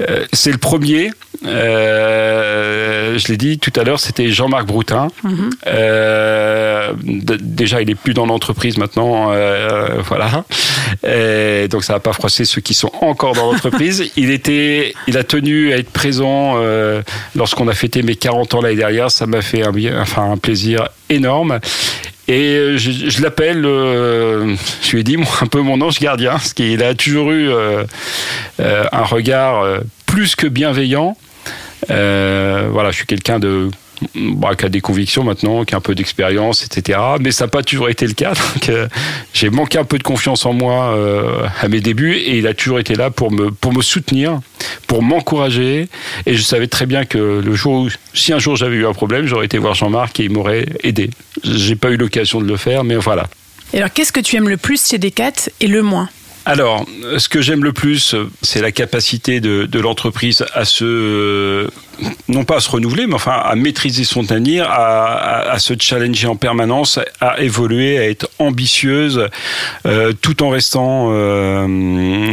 euh, 0.00 0.24
c'est 0.32 0.52
le 0.52 0.58
premier. 0.58 1.10
Euh, 1.44 3.18
je 3.18 3.28
l'ai 3.28 3.36
dit 3.36 3.58
tout 3.58 3.72
à 3.76 3.84
l'heure, 3.84 4.00
c'était 4.00 4.28
Jean-Marc 4.28 4.66
Broutin. 4.66 5.08
Mhm. 5.22 5.50
Euh, 5.66 6.92
déjà, 7.02 7.82
il 7.82 7.90
est 7.90 7.94
plus 7.94 8.14
dans 8.14 8.26
l'entreprise 8.26 8.78
maintenant, 8.78 9.32
euh, 9.32 10.00
voilà. 10.04 10.44
Et 11.06 11.68
donc, 11.68 11.84
ça 11.84 11.94
va 11.94 12.00
pas 12.00 12.12
froisser 12.12 12.44
ceux 12.44 12.60
qui 12.60 12.74
sont 12.74 12.90
encore 13.00 13.34
dans 13.34 13.52
l'entreprise. 13.52 14.10
il 14.16 14.30
était, 14.30 14.94
il 15.06 15.16
a 15.16 15.24
tenu 15.24 15.72
à 15.72 15.78
être 15.78 15.90
présent 15.90 16.54
euh, 16.56 17.02
lorsqu'on 17.34 17.68
a 17.68 17.74
fêté 17.74 18.02
mes 18.02 18.16
40 18.16 18.54
ans 18.54 18.60
l'année 18.60 18.76
dernière. 18.76 19.10
Ça 19.10 19.26
m'a 19.26 19.42
fait 19.42 19.64
un, 19.64 19.72
enfin, 20.00 20.30
un 20.30 20.36
plaisir 20.36 20.88
énorme. 21.08 21.60
Et 22.28 22.56
euh, 22.56 22.76
je, 22.76 23.22
l'appelle, 23.22 23.64
euh, 23.64 24.56
je 24.82 24.92
lui 24.92 25.00
ai 25.00 25.04
dit 25.04 25.16
un 25.40 25.46
peu 25.46 25.60
mon 25.60 25.80
ange 25.80 26.00
gardien, 26.00 26.32
parce 26.32 26.54
qu'il 26.54 26.82
a 26.82 26.94
toujours 26.94 27.30
eu 27.30 27.48
euh, 27.50 27.84
un 28.58 29.04
regard 29.04 29.64
plus 30.06 30.34
que 30.34 30.46
bienveillant. 30.46 31.16
Voilà, 31.88 32.90
je 32.90 32.96
suis 32.96 33.06
quelqu'un 33.06 33.38
de 33.38 33.70
bah, 34.14 34.54
qui 34.54 34.64
a 34.64 34.68
des 34.68 34.80
convictions 34.80 35.24
maintenant, 35.24 35.64
qui 35.64 35.74
a 35.74 35.78
un 35.78 35.80
peu 35.80 35.94
d'expérience, 35.94 36.64
etc. 36.64 36.98
Mais 37.20 37.30
ça 37.30 37.44
n'a 37.44 37.50
pas 37.50 37.62
toujours 37.62 37.88
été 37.88 38.06
le 38.06 38.14
cas. 38.14 38.32
Euh, 38.68 38.88
j'ai 39.32 39.48
manqué 39.48 39.78
un 39.78 39.84
peu 39.84 39.96
de 39.96 40.02
confiance 40.02 40.44
en 40.44 40.52
moi 40.52 40.86
euh, 40.96 41.46
à 41.60 41.68
mes 41.68 41.80
débuts 41.80 42.16
et 42.16 42.38
il 42.38 42.48
a 42.48 42.54
toujours 42.54 42.80
été 42.80 42.96
là 42.96 43.10
pour 43.10 43.30
me, 43.30 43.52
pour 43.52 43.72
me 43.72 43.80
soutenir, 43.80 44.40
pour 44.88 45.04
m'encourager. 45.04 45.88
Et 46.26 46.34
je 46.34 46.42
savais 46.42 46.66
très 46.66 46.84
bien 46.84 47.04
que 47.04 47.40
le 47.44 47.54
jour 47.54 47.88
si 48.12 48.32
un 48.32 48.40
jour 48.40 48.56
j'avais 48.56 48.74
eu 48.74 48.86
un 48.86 48.92
problème, 48.92 49.26
j'aurais 49.26 49.46
été 49.46 49.56
voir 49.58 49.74
Jean-Marc 49.74 50.18
et 50.18 50.24
il 50.24 50.32
m'aurait 50.32 50.66
aidé. 50.82 51.10
J'ai 51.44 51.76
pas 51.76 51.90
eu 51.90 51.96
l'occasion 51.96 52.40
de 52.40 52.46
le 52.46 52.56
faire, 52.56 52.82
mais 52.82 52.96
voilà. 52.96 53.28
Et 53.72 53.78
alors, 53.78 53.92
qu'est-ce 53.92 54.12
que 54.12 54.20
tu 54.20 54.36
aimes 54.36 54.48
le 54.48 54.56
plus 54.56 54.88
chez 54.88 54.98
Decat 54.98 55.32
et 55.60 55.66
le 55.66 55.82
moins? 55.82 56.08
Alors, 56.46 56.86
ce 57.18 57.28
que 57.28 57.42
j'aime 57.42 57.64
le 57.64 57.72
plus, 57.72 58.14
c'est 58.40 58.60
la 58.60 58.70
capacité 58.70 59.40
de, 59.40 59.80
l'entreprise 59.80 60.46
à 60.54 60.64
se, 60.64 61.68
non 62.28 62.44
pas 62.44 62.58
à 62.58 62.60
se 62.60 62.70
renouveler, 62.70 63.08
mais 63.08 63.14
enfin 63.14 63.32
à 63.32 63.56
maîtriser 63.56 64.04
son 64.04 64.24
tenir, 64.24 64.70
à, 64.70 65.58
se 65.58 65.74
challenger 65.76 66.28
en 66.28 66.36
permanence, 66.36 67.00
à 67.20 67.40
évoluer, 67.40 67.98
à 67.98 68.08
être 68.08 68.30
ambitieuse, 68.38 69.28
euh, 69.86 70.12
tout 70.12 70.44
en 70.44 70.50
restant 70.50 71.08
euh, 71.10 71.66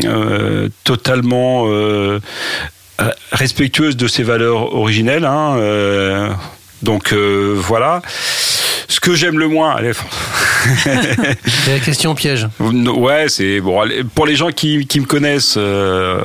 euh, 0.06 0.70
totalement 0.84 1.66
euh, 1.68 2.20
respectueuse 3.32 3.98
de 3.98 4.08
ses 4.08 4.22
valeurs 4.22 4.76
originelles. 4.76 5.26
Hein, 5.26 5.56
euh, 5.58 6.30
donc 6.84 7.14
euh, 7.14 7.56
voilà. 7.58 8.02
Ce 8.94 9.00
que 9.00 9.16
j'aime 9.16 9.40
le 9.40 9.48
moins, 9.48 9.76
allez, 9.76 9.94
c'est 10.84 11.68
la 11.74 11.80
question 11.80 12.14
piège. 12.14 12.48
Ouais, 12.60 13.26
c'est 13.28 13.60
bon. 13.60 13.82
Pour 14.14 14.28
les 14.28 14.36
gens 14.36 14.52
qui, 14.52 14.86
qui 14.86 15.00
me 15.00 15.08
connaissent, 15.08 15.56
euh, 15.58 16.22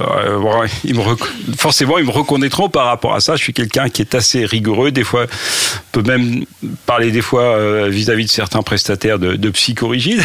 ils 0.84 0.94
me 0.94 1.02
forcément 1.56 1.96
ils 1.96 2.04
me 2.04 2.10
reconnaîtront 2.10 2.68
par 2.68 2.84
rapport 2.84 3.14
à 3.14 3.20
ça. 3.20 3.36
Je 3.36 3.42
suis 3.42 3.54
quelqu'un 3.54 3.88
qui 3.88 4.02
est 4.02 4.14
assez 4.14 4.44
rigoureux. 4.44 4.90
Des 4.90 5.02
fois, 5.02 5.24
peut 5.92 6.02
même 6.02 6.44
parler 6.84 7.10
des 7.10 7.22
fois 7.22 7.88
vis-à-vis 7.88 8.24
-vis 8.24 8.26
de 8.26 8.32
certains 8.32 8.60
prestataires 8.60 9.18
de, 9.18 9.36
de 9.36 9.48
psychorigide. 9.48 10.22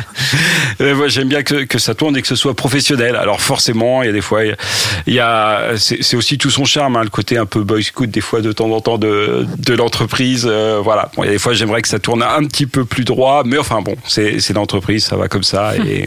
moi, 0.80 1.08
j'aime 1.08 1.28
bien 1.28 1.42
que, 1.42 1.64
que, 1.64 1.78
ça 1.78 1.94
tourne 1.94 2.14
et 2.18 2.20
que 2.20 2.28
ce 2.28 2.36
soit 2.36 2.54
professionnel. 2.54 3.16
Alors 3.16 3.40
forcément, 3.40 4.02
il 4.02 4.06
y 4.06 4.10
a 4.10 4.12
des 4.12 4.20
fois, 4.20 4.44
il 4.44 5.14
y 5.14 5.20
a, 5.20 5.70
c'est 5.78 6.16
aussi 6.16 6.36
tout 6.36 6.50
son 6.50 6.66
charme, 6.66 6.96
hein, 6.96 7.04
le 7.04 7.10
côté 7.10 7.38
un 7.38 7.46
peu 7.46 7.62
boy 7.62 7.82
scout 7.82 8.10
des 8.10 8.20
fois 8.20 8.42
de 8.42 8.52
temps 8.52 8.70
en 8.70 8.80
temps 8.82 8.98
de, 8.98 9.46
de 9.56 9.74
l'entreprise. 9.74 10.46
Euh, 10.46 10.80
voilà. 10.84 11.10
Bon, 11.16 11.22
il 11.22 11.26
y 11.26 11.30
a 11.30 11.32
des 11.32 11.38
fois, 11.38 11.53
j'aimerais 11.54 11.82
que 11.82 11.88
ça 11.88 11.98
tourne 11.98 12.22
un 12.22 12.44
petit 12.44 12.66
peu 12.66 12.84
plus 12.84 13.04
droit, 13.04 13.42
mais 13.44 13.58
enfin 13.58 13.80
bon, 13.82 13.96
c'est 14.06 14.52
l'entreprise, 14.52 15.04
ça 15.04 15.16
va 15.16 15.28
comme 15.28 15.44
ça. 15.44 15.76
Et, 15.86 16.06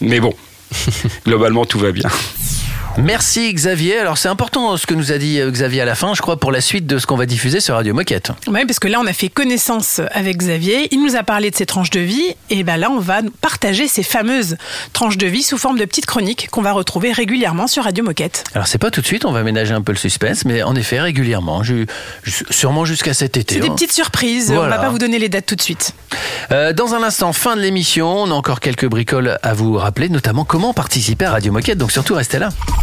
mais 0.00 0.20
bon, 0.20 0.34
globalement, 1.24 1.64
tout 1.64 1.78
va 1.78 1.92
bien. 1.92 2.10
Merci 2.96 3.52
Xavier. 3.52 3.98
Alors 3.98 4.18
c'est 4.18 4.28
important 4.28 4.76
ce 4.76 4.86
que 4.86 4.94
nous 4.94 5.10
a 5.10 5.18
dit 5.18 5.40
Xavier 5.44 5.80
à 5.80 5.84
la 5.84 5.96
fin, 5.96 6.14
je 6.14 6.22
crois, 6.22 6.38
pour 6.38 6.52
la 6.52 6.60
suite 6.60 6.86
de 6.86 6.98
ce 6.98 7.06
qu'on 7.06 7.16
va 7.16 7.26
diffuser 7.26 7.58
sur 7.58 7.74
Radio 7.74 7.92
Moquette. 7.92 8.30
Oui, 8.46 8.64
parce 8.66 8.78
que 8.78 8.86
là 8.86 9.00
on 9.00 9.06
a 9.06 9.12
fait 9.12 9.28
connaissance 9.28 10.00
avec 10.12 10.36
Xavier. 10.36 10.88
Il 10.92 11.02
nous 11.02 11.16
a 11.16 11.24
parlé 11.24 11.50
de 11.50 11.56
ses 11.56 11.66
tranches 11.66 11.90
de 11.90 11.98
vie 11.98 12.34
et 12.50 12.62
ben 12.62 12.76
là 12.76 12.90
on 12.90 13.00
va 13.00 13.20
partager 13.40 13.88
ces 13.88 14.04
fameuses 14.04 14.56
tranches 14.92 15.18
de 15.18 15.26
vie 15.26 15.42
sous 15.42 15.58
forme 15.58 15.76
de 15.76 15.84
petites 15.84 16.06
chroniques 16.06 16.48
qu'on 16.50 16.62
va 16.62 16.72
retrouver 16.72 17.10
régulièrement 17.10 17.66
sur 17.66 17.82
Radio 17.82 18.04
Moquette. 18.04 18.44
Alors 18.54 18.68
c'est 18.68 18.78
pas 18.78 18.92
tout 18.92 19.00
de 19.00 19.06
suite, 19.06 19.24
on 19.24 19.32
va 19.32 19.42
ménager 19.42 19.74
un 19.74 19.82
peu 19.82 19.92
le 19.92 19.98
suspense, 19.98 20.44
mais 20.44 20.62
en 20.62 20.76
effet 20.76 21.00
régulièrement, 21.00 21.64
je, 21.64 21.86
sûrement 22.50 22.84
jusqu'à 22.84 23.12
cet 23.12 23.36
été. 23.36 23.56
C'est 23.56 23.60
des 23.60 23.70
petites 23.70 23.92
surprises. 23.92 24.52
Voilà. 24.52 24.76
On 24.76 24.76
va 24.78 24.82
pas 24.82 24.90
vous 24.90 24.98
donner 24.98 25.18
les 25.18 25.28
dates 25.28 25.46
tout 25.46 25.56
de 25.56 25.62
suite. 25.62 25.94
Euh, 26.52 26.72
dans 26.72 26.94
un 26.94 27.02
instant, 27.02 27.32
fin 27.32 27.56
de 27.56 27.60
l'émission, 27.60 28.22
on 28.22 28.30
a 28.30 28.34
encore 28.34 28.60
quelques 28.60 28.86
bricoles 28.86 29.38
à 29.42 29.52
vous 29.52 29.74
rappeler, 29.74 30.08
notamment 30.08 30.44
comment 30.44 30.72
participer 30.72 31.24
à 31.24 31.32
Radio 31.32 31.52
Moquette. 31.52 31.78
Donc 31.78 31.90
surtout 31.90 32.14
restez 32.14 32.38
là. 32.38 32.50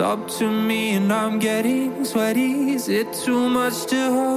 Up 0.00 0.28
to 0.38 0.48
me 0.48 0.94
and 0.94 1.12
I'm 1.12 1.40
getting 1.40 2.04
sweaty. 2.04 2.70
Is 2.70 2.88
it 2.88 3.12
too 3.12 3.48
much 3.48 3.86
to 3.86 4.12
hold? 4.12 4.27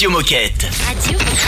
Radio 0.00 0.08
Moquette. 0.16 0.69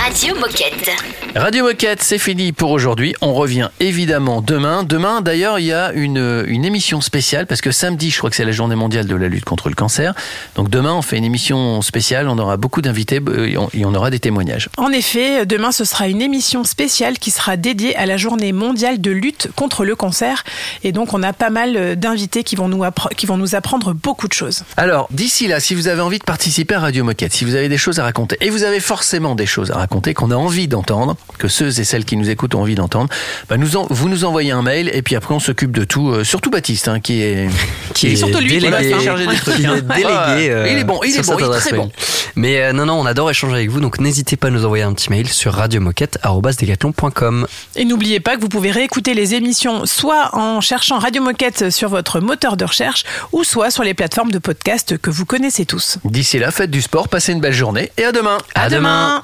Radio, 0.03 0.35
Moquette. 0.35 0.91
Radio 1.37 1.65
Moquette, 1.65 2.03
c'est 2.03 2.19
fini 2.19 2.53
pour 2.53 2.71
aujourd'hui. 2.73 3.15
On 3.21 3.33
revient 3.35 3.69
évidemment 3.79 4.43
demain. 4.43 4.83
Demain, 4.83 5.21
d'ailleurs, 5.21 5.59
il 5.59 5.67
y 5.67 5.73
a 5.73 5.93
une, 5.93 6.45
une 6.49 6.65
émission 6.65 7.01
spéciale 7.01 7.47
parce 7.47 7.61
que 7.61 7.71
samedi, 7.71 8.11
je 8.11 8.19
crois 8.19 8.29
que 8.29 8.37
c'est 8.37 8.45
la 8.45 8.53
journée 8.53 8.75
mondiale 8.75 9.07
de 9.07 9.15
la 9.15 9.29
lutte 9.29 9.45
contre 9.45 9.69
le 9.69 9.75
cancer. 9.75 10.15
Donc 10.57 10.71
demain, 10.71 10.93
on 10.95 11.03
fait 11.03 11.17
une 11.19 11.25
émission 11.25 11.83
spéciale. 11.83 12.29
On 12.29 12.39
aura 12.39 12.57
beaucoup 12.57 12.83
d'invités 12.83 13.21
euh, 13.29 13.47
et 13.49 13.57
on- 13.57 13.71
et 13.73 13.85
on 13.85 13.95
aura 13.95 14.11
des 14.11 14.19
témoignages. 14.19 14.69
En 14.77 14.91
effet, 14.91 15.47
demain 15.47 15.71
ce 15.73 15.85
sera 15.85 16.09
une 16.09 16.21
émission 16.21 16.65
spéciale 16.65 17.19
qui 17.19 17.31
sera 17.31 17.57
dédiée 17.57 17.95
à 17.97 18.05
la 18.07 18.17
journée 18.17 18.53
mondiale 18.53 19.01
de 19.01 19.11
lutte 19.11 19.49
contre 19.55 19.85
le 19.85 19.95
cancer. 19.95 20.43
Et 20.85 20.93
donc 20.93 21.15
on 21.15 21.23
a 21.23 21.33
pas 21.33 21.51
mal 21.51 21.77
euh, 21.77 21.95
d'invités 21.95 22.43
qui, 22.45 22.57
vont 22.57 22.69
nous 22.69 22.83
qui 23.17 23.27
vont 23.27 23.37
nous 23.37 23.55
apprendre 23.55 23.93
beaucoup 23.95 24.27
de 24.29 24.33
choses. 24.35 24.65
Alors, 24.77 25.07
d'ici 25.11 25.47
là, 25.47 25.61
si 25.61 25.75
vous 25.75 25.87
avez 25.89 26.01
envie 26.03 26.19
de 26.19 26.25
participer 26.25 26.75
à 26.75 26.81
Radio 26.81 27.05
Moquette, 27.05 27.33
si 27.33 27.45
vous 27.45 27.55
avez 27.55 27.69
des 27.69 27.79
choses 27.79 28.01
à 28.01 28.03
raconter, 28.03 28.37
et 28.41 28.51
vous 28.51 28.65
avez 28.65 28.81
forcément 28.81 29.35
des 29.37 29.47
choses 29.47 29.71
à 29.71 29.77
raconter 29.77 29.92
qu'on 30.15 30.31
a 30.31 30.35
envie 30.37 30.69
d'entendre, 30.69 31.17
que 31.39 31.49
ceux 31.49 31.79
et 31.81 31.85
celles 31.85 32.05
qui 32.05 32.17
nous 32.17 32.31
écoutent 32.31 32.55
ont 32.55 32.61
envie 32.63 32.75
d'entendre, 32.75 33.09
bah 33.49 33.57
nous 33.57 33.77
en- 33.77 33.87
vous 33.91 34.09
nous 34.09 34.25
envoyez 34.25 34.51
un 34.53 34.63
mail 34.63 34.91
et 34.93 35.03
puis 35.03 35.17
après 35.17 35.35
on 35.35 35.41
s'occupe 35.41 35.73
de 35.73 35.85
tout. 35.85 36.11
euh, 36.11 36.25
surtout 36.25 36.51
Baptiste, 36.51 36.89
hein, 36.89 37.01
qui 37.01 37.21
est 37.23 37.49
qui 37.95 38.09
est 38.09 38.17
surtout 38.17 38.39
lui, 38.39 38.59
voilà, 38.59 38.79
qui 38.79 38.85
délégué, 38.85 39.03
est 39.03 39.05
chargé 39.05 39.27
des 39.27 39.37
trucs. 39.37 39.57
qui 39.57 39.63
est 39.67 39.83
délégué, 39.83 40.05
Ouais. 40.05 40.51
euh, 40.51 40.69
il 40.71 40.79
est 40.79 40.85
bon, 40.85 41.01
il 41.05 41.17
est 41.17 41.27
bon, 41.27 41.37
il 41.39 41.45
est 41.45 41.59
très 41.59 41.77
bon. 41.77 41.91
Mais 42.37 42.63
euh, 42.63 42.73
non, 42.73 42.87
non, 42.87 42.95
on 42.95 43.05
adore 43.07 43.31
échanger 43.31 43.55
avec 43.57 43.71
vous, 43.71 43.81
donc 43.81 44.01
n'hésitez 44.01 44.37
pas 44.37 44.47
à 44.49 44.51
nous 44.51 44.65
envoyer 44.65 44.85
un 44.85 44.93
petit 44.95 45.11
mail 45.11 45.29
sur 45.29 45.53
radiomoquette.com. 45.55 47.47
Et 47.77 47.85
n'oubliez 47.85 48.21
pas 48.21 48.37
que 48.37 48.41
vous 48.41 48.49
pouvez 48.49 48.71
réécouter 48.71 49.15
les 49.15 49.35
émissions 49.35 49.85
soit 49.87 50.31
en 50.35 50.61
cherchant 50.61 50.99
Radio 50.99 51.23
Moquette 51.23 51.71
sur 51.71 51.89
votre 51.89 52.21
moteur 52.21 52.57
de 52.57 52.65
recherche 52.65 53.05
ou 53.33 53.45
soit 53.45 53.71
sur 53.71 53.83
les 53.83 53.95
plateformes 53.95 54.31
de 54.31 54.39
podcast 54.39 54.97
que 54.99 55.11
vous 55.11 55.27
connaissez 55.27 55.67
tous. 55.67 55.99
D'ici 56.05 56.39
là, 56.39 56.51
faites 56.51 56.71
du 56.71 56.81
sport, 56.83 57.09
passez 57.09 57.33
une 57.33 57.41
belle 57.41 57.53
journée 57.53 57.91
et 57.99 58.05
à 58.05 58.13
demain. 58.13 58.39
À, 58.55 58.69
demain. 58.71 59.23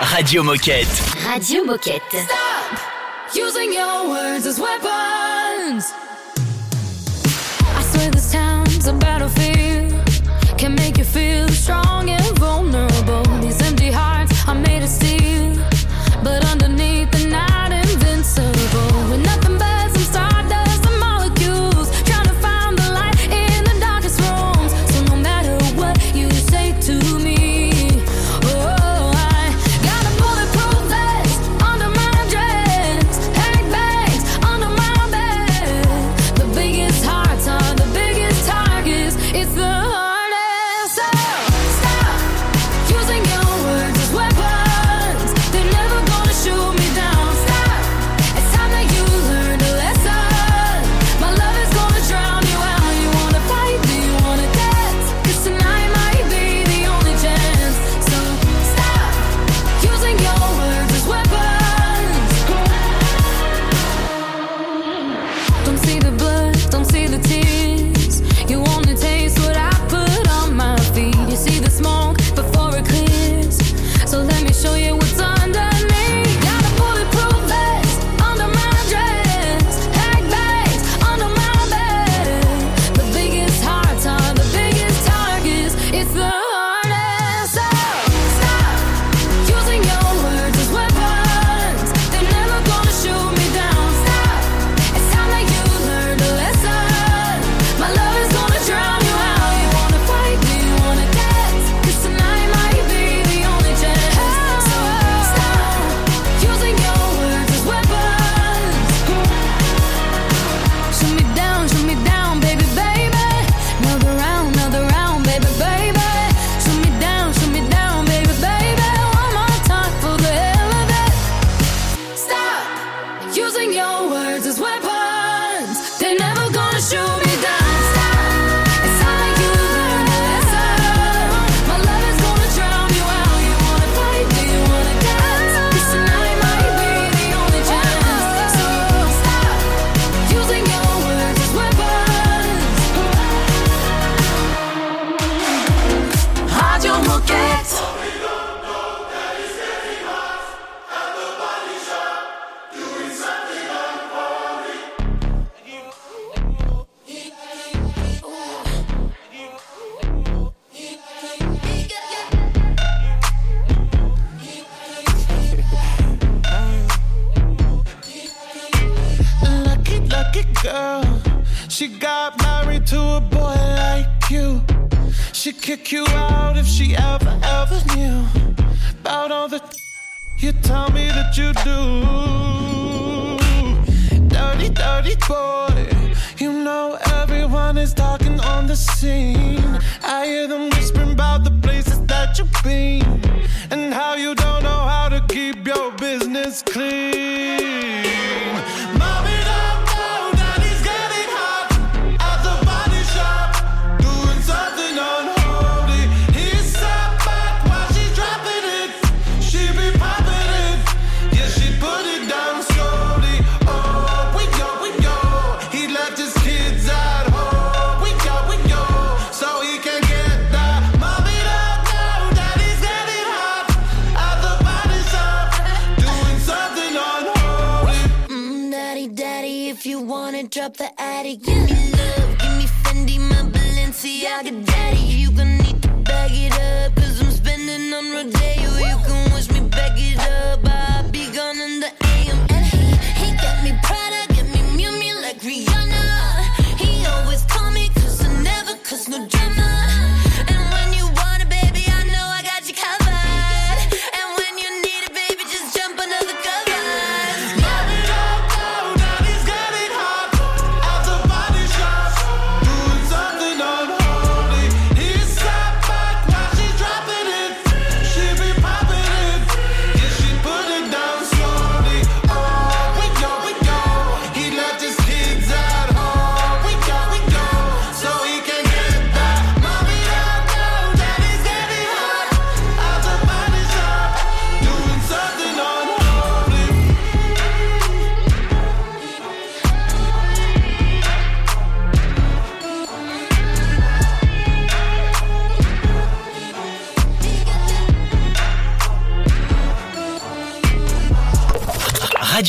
Radio 0.00 0.42
Moquette. 0.42 0.88
Radio 1.26 1.62
Moquette. 1.62 2.26
Using 3.34 3.72
your 3.72 4.08
words 4.08 4.46
as 4.46 4.58
weapons. 4.58 5.92
I 7.76 7.82
swear 7.92 8.10
this 8.10 8.32
town's 8.32 8.86
a 8.86 8.94
battlefield. 8.94 9.92
Can 10.58 10.74
make 10.74 10.96
you 10.96 11.04
feel 11.04 11.48
strong 11.48 12.08
and 12.08 12.38
vulnerable. 12.38 13.22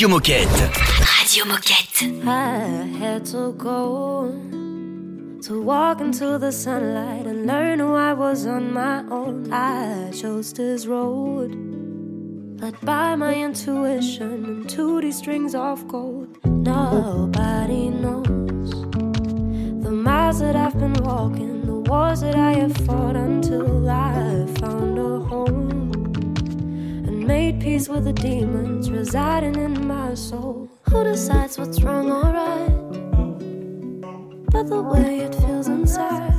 Radio 0.02 0.18
Moquette. 0.18 0.72
Radio 1.20 1.46
Moquette. 1.46 2.26
I 2.26 2.88
had 2.98 3.24
to 3.26 3.54
go 3.54 4.32
to 5.44 5.62
walk 5.62 6.02
into 6.02 6.40
the 6.40 6.52
sunlight 6.52 7.28
and 7.28 7.46
learn 7.46 7.78
who 7.78 7.94
I 7.94 8.14
was 8.14 8.48
on 8.48 8.74
my 8.74 9.04
own. 9.12 9.54
I 9.54 10.10
chose 10.10 10.54
this 10.54 10.88
road, 10.88 11.52
led 12.60 12.82
by 12.82 13.16
my 13.16 13.36
intuition 13.36 14.44
and 14.44 14.66
2D 14.66 15.14
strings 15.14 15.54
of 15.54 15.88
gold. 15.88 16.36
Nobody 16.46 17.90
knows 17.90 18.72
the 19.84 19.92
miles 19.92 20.40
that 20.40 20.56
I've 20.56 20.80
been 20.80 20.96
walking, 21.04 21.68
the 21.68 21.76
wars 21.76 22.22
that 22.22 22.36
I 22.36 22.54
have 22.54 22.76
fought 22.88 23.16
until 23.16 23.88
I 23.88 24.48
found 24.60 24.98
peace 27.62 27.88
with 27.88 28.06
the 28.06 28.14
demons 28.14 28.90
residing 28.90 29.56
in 29.56 29.88
my 29.88 30.16
soul. 30.16 30.68
Who 30.90 31.04
decides 31.04 31.60
what's 31.60 31.80
wrong 31.84 32.12
or 32.12 32.24
right? 32.24 32.74
But 34.52 34.68
the 34.68 34.82
way 34.82 35.20
it 35.20 35.36
feels 35.36 35.68
inside, 35.68 36.34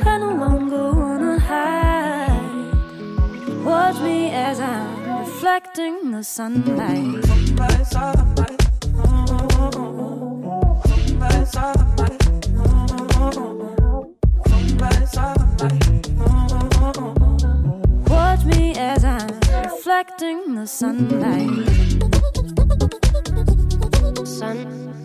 I 0.00 0.18
no 0.18 0.34
longer 0.44 0.92
wanna 0.92 1.38
hide. 1.38 2.74
Watch 3.64 4.00
me 4.00 4.32
as 4.32 4.58
I'm 4.58 5.20
reflecting 5.20 6.10
the 6.10 6.24
sunlight. 6.24 7.24
Somebody, 7.24 7.84
somebody, 7.84 8.64
reflecting 19.94 20.56
the 20.56 20.66
sunlight. 20.66 21.68
Sun. 24.26 25.03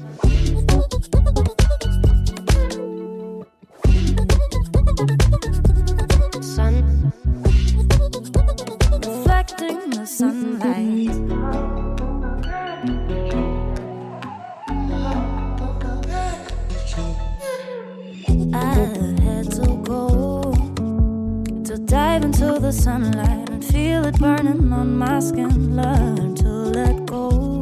ask 25.20 25.36
and 25.36 25.76
learn 25.76 26.34
to 26.34 26.47
let 26.47 27.05
go. 27.05 27.61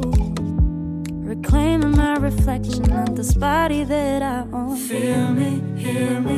Reclaiming 1.31 1.97
my 1.97 2.13
reflection 2.17 2.91
on 2.91 3.15
this 3.15 3.33
body 3.33 3.83
that 3.83 4.21
I 4.21 4.41
own. 4.53 4.77
Feel 4.77 5.29
me, 5.31 5.63
hear 5.75 6.21
me. 6.21 6.36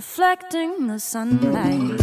reflecting 0.00 0.86
the 0.86 0.98
sunlight. 0.98 2.00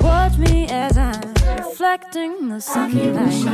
Watch 0.00 0.38
me 0.38 0.68
as 0.68 0.96
I'm 0.96 1.34
reflecting 1.56 2.48
the 2.50 2.60
sunlight. 2.60 3.44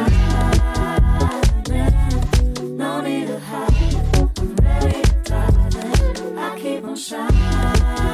No 2.82 3.00
need 3.00 3.28
to 3.28 3.38
hide. 3.40 3.72
I'm 4.36 4.56
ready. 4.56 5.02
I 6.36 6.58
keep 6.60 6.84
on 6.84 6.96
shining. 6.96 8.13